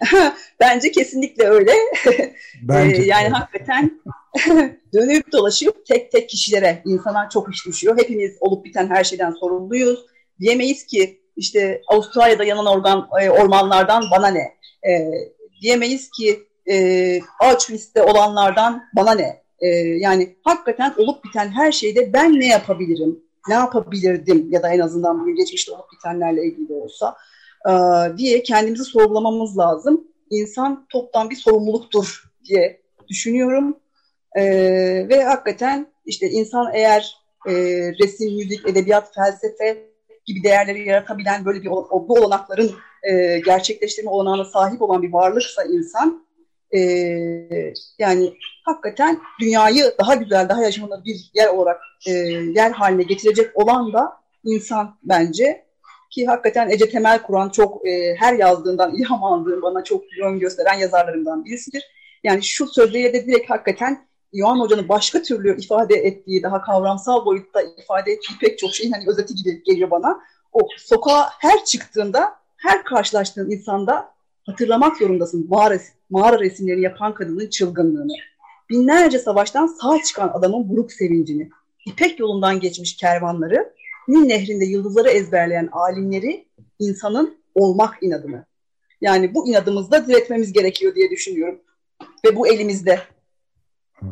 Bence 0.60 0.92
kesinlikle 0.92 1.48
öyle. 1.48 1.72
Bence. 2.62 3.02
ee, 3.02 3.06
yani 3.06 3.28
hakikaten 3.28 4.00
dönüp 4.92 5.32
dolaşıp 5.32 5.86
tek 5.86 6.12
tek 6.12 6.28
kişilere, 6.28 6.82
insana 6.84 7.28
çok 7.28 7.54
iş 7.54 7.66
düşüyor. 7.66 7.98
Hepimiz 7.98 8.36
olup 8.40 8.64
biten 8.64 8.88
her 8.88 9.04
şeyden 9.04 9.30
sorumluyuz. 9.30 10.06
Diyemeyiz 10.40 10.86
ki 10.86 11.20
işte 11.36 11.82
Avustralya'da 11.88 12.44
yanan 12.44 12.66
organ, 12.66 13.08
e, 13.22 13.30
ormanlardan 13.30 14.04
bana 14.10 14.28
ne? 14.28 14.54
E, 14.90 15.10
diyemeyiz 15.62 16.10
ki 16.10 16.42
e, 16.70 17.20
Auschwitz'te 17.40 18.02
olanlardan 18.02 18.82
bana 18.96 19.14
ne? 19.14 19.42
E, 19.60 19.66
yani 19.78 20.36
hakikaten 20.44 20.94
olup 20.96 21.24
biten 21.24 21.48
her 21.48 21.72
şeyde 21.72 22.12
ben 22.12 22.40
ne 22.40 22.46
yapabilirim? 22.46 23.24
Ne 23.48 23.54
yapabilirdim? 23.54 24.48
Ya 24.50 24.62
da 24.62 24.68
en 24.68 24.80
azından 24.80 25.20
bugün 25.20 25.34
geçmişte 25.34 25.72
olup 25.72 25.92
bitenlerle 25.92 26.44
ilgili 26.44 26.72
olsa 26.72 27.16
e, 27.68 27.72
diye 28.18 28.42
kendimizi 28.42 28.84
sorgulamamız 28.84 29.58
lazım. 29.58 30.04
İnsan 30.30 30.86
toptan 30.88 31.30
bir 31.30 31.36
sorumluluktur 31.36 32.24
diye 32.44 32.80
düşünüyorum. 33.08 33.76
E, 34.36 34.44
ve 35.08 35.24
hakikaten 35.24 35.86
işte 36.06 36.30
insan 36.30 36.70
eğer 36.74 37.16
e, 37.48 37.52
resim, 38.02 38.36
müzik, 38.36 38.68
edebiyat, 38.68 39.14
felsefe 39.14 39.94
gibi 40.24 40.42
değerleri 40.42 40.88
yaratabilen 40.88 41.44
böyle 41.44 41.62
bir 41.62 41.68
o, 41.70 42.08
bu 42.08 42.14
olanakların 42.14 42.70
e, 43.02 43.38
gerçekleştirme 43.38 44.10
olanağına 44.10 44.44
sahip 44.44 44.82
olan 44.82 45.02
bir 45.02 45.12
varlıksa 45.12 45.64
insan 45.64 46.26
e, 46.74 46.80
yani 47.98 48.34
hakikaten 48.64 49.20
dünyayı 49.40 49.94
daha 50.00 50.14
güzel, 50.14 50.48
daha 50.48 50.62
yaşanılır 50.62 51.04
bir 51.04 51.30
yer 51.34 51.48
olarak 51.48 51.80
e, 52.06 52.10
yer 52.56 52.70
haline 52.70 53.02
getirecek 53.02 53.50
olan 53.54 53.92
da 53.92 54.12
insan 54.44 54.98
bence 55.02 55.64
ki 56.14 56.26
hakikaten 56.26 56.70
Ece 56.70 56.88
Temel 56.88 57.22
Kur'an 57.22 57.48
çok 57.48 57.88
e, 57.88 58.14
her 58.18 58.34
yazdığından 58.34 58.94
ilham 58.94 59.24
aldığım 59.24 59.62
bana 59.62 59.84
çok 59.84 60.04
yön 60.18 60.38
gösteren 60.38 60.78
yazarlarımdan 60.78 61.44
birisidir. 61.44 61.82
Yani 62.24 62.42
şu 62.42 62.66
sözlüğe 62.66 63.12
de 63.12 63.26
direkt 63.26 63.50
hakikaten 63.50 64.06
Yoğan 64.32 64.60
Hoca'nın 64.60 64.88
başka 64.88 65.22
türlü 65.22 65.60
ifade 65.60 65.94
ettiği, 65.94 66.42
daha 66.42 66.62
kavramsal 66.62 67.24
boyutta 67.24 67.62
ifade 67.62 68.12
ettiği 68.12 68.38
pek 68.40 68.58
çok 68.58 68.74
şeyin 68.74 68.92
hani 68.92 69.04
özeti 69.08 69.34
gibi 69.34 69.62
geliyor 69.62 69.90
bana. 69.90 70.20
O 70.52 70.60
sokağa 70.78 71.28
her 71.38 71.64
çıktığında, 71.64 72.32
her 72.56 72.84
karşılaştığın 72.84 73.50
insanda 73.50 74.10
hatırlamak 74.46 74.96
zorundasın 74.96 75.46
mağara, 75.48 75.78
mağara 76.10 76.40
resimleri 76.40 76.80
yapan 76.80 77.14
kadının 77.14 77.48
çılgınlığını. 77.48 78.12
Binlerce 78.70 79.18
savaştan 79.18 79.66
sağ 79.66 80.02
çıkan 80.02 80.28
adamın 80.34 80.68
buruk 80.68 80.92
sevincini, 80.92 81.50
İpek 81.86 82.18
yolundan 82.18 82.60
geçmiş 82.60 82.96
kervanları, 82.96 83.74
Nil 84.08 84.26
nehrinde 84.26 84.64
yıldızları 84.64 85.08
ezberleyen 85.10 85.68
alimleri, 85.72 86.48
insanın 86.78 87.38
olmak 87.54 88.02
inadını. 88.02 88.46
Yani 89.00 89.34
bu 89.34 89.48
inadımızda 89.48 90.08
diretmemiz 90.08 90.52
gerekiyor 90.52 90.94
diye 90.94 91.10
düşünüyorum. 91.10 91.60
Ve 92.24 92.36
bu 92.36 92.48
elimizde. 92.48 93.00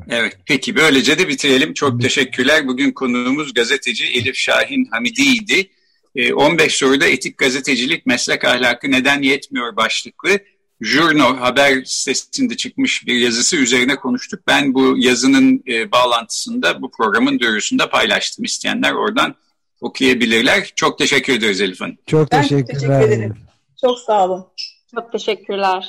Evet, 0.09 0.39
peki 0.47 0.77
böylece 0.77 1.19
de 1.19 1.29
bitirelim. 1.29 1.75
Çok 1.75 2.01
teşekkürler. 2.03 2.69
Bugün 2.69 2.93
konuğumuz 2.93 3.55
gazeteci 3.55 4.05
Elif 4.05 4.37
Şahin 4.37 4.85
Hamidi'ydi. 4.91 5.71
15 6.35 6.67
ee, 6.67 6.77
soruda 6.77 7.07
etik 7.07 7.39
gazetecilik 7.39 8.07
meslek 8.07 8.45
ahlakı 8.45 8.91
neden 8.91 9.23
yetmiyor 9.23 9.77
başlıklı 9.77 10.39
Jurno 10.81 11.41
haber 11.41 11.85
sitesinde 11.85 12.57
çıkmış 12.57 13.07
bir 13.07 13.15
yazısı 13.15 13.57
üzerine 13.57 13.97
konuştuk. 13.97 14.41
Ben 14.47 14.75
bu 14.75 14.95
yazının 14.99 15.63
e, 15.69 15.93
bağlantısında 15.93 16.83
bu 16.83 16.91
programın 16.91 17.39
duyurusunda 17.39 17.91
paylaştım. 17.91 18.45
İsteyenler 18.45 18.93
oradan 18.93 19.35
okuyabilirler. 19.83 20.73
Çok 20.77 20.99
teşekkür 20.99 21.33
ederiz 21.33 21.61
Elif 21.61 21.81
Hanım. 21.81 21.99
Çok 22.07 22.33
ben 22.33 22.43
teşekkürler. 22.43 22.75
teşekkür 22.75 23.01
ederim. 23.01 23.37
Çok 23.81 23.99
sağ 23.99 24.25
olun. 24.25 24.47
Çok 24.95 25.13
teşekkürler. 25.13 25.89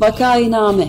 Vakainame 0.00 0.88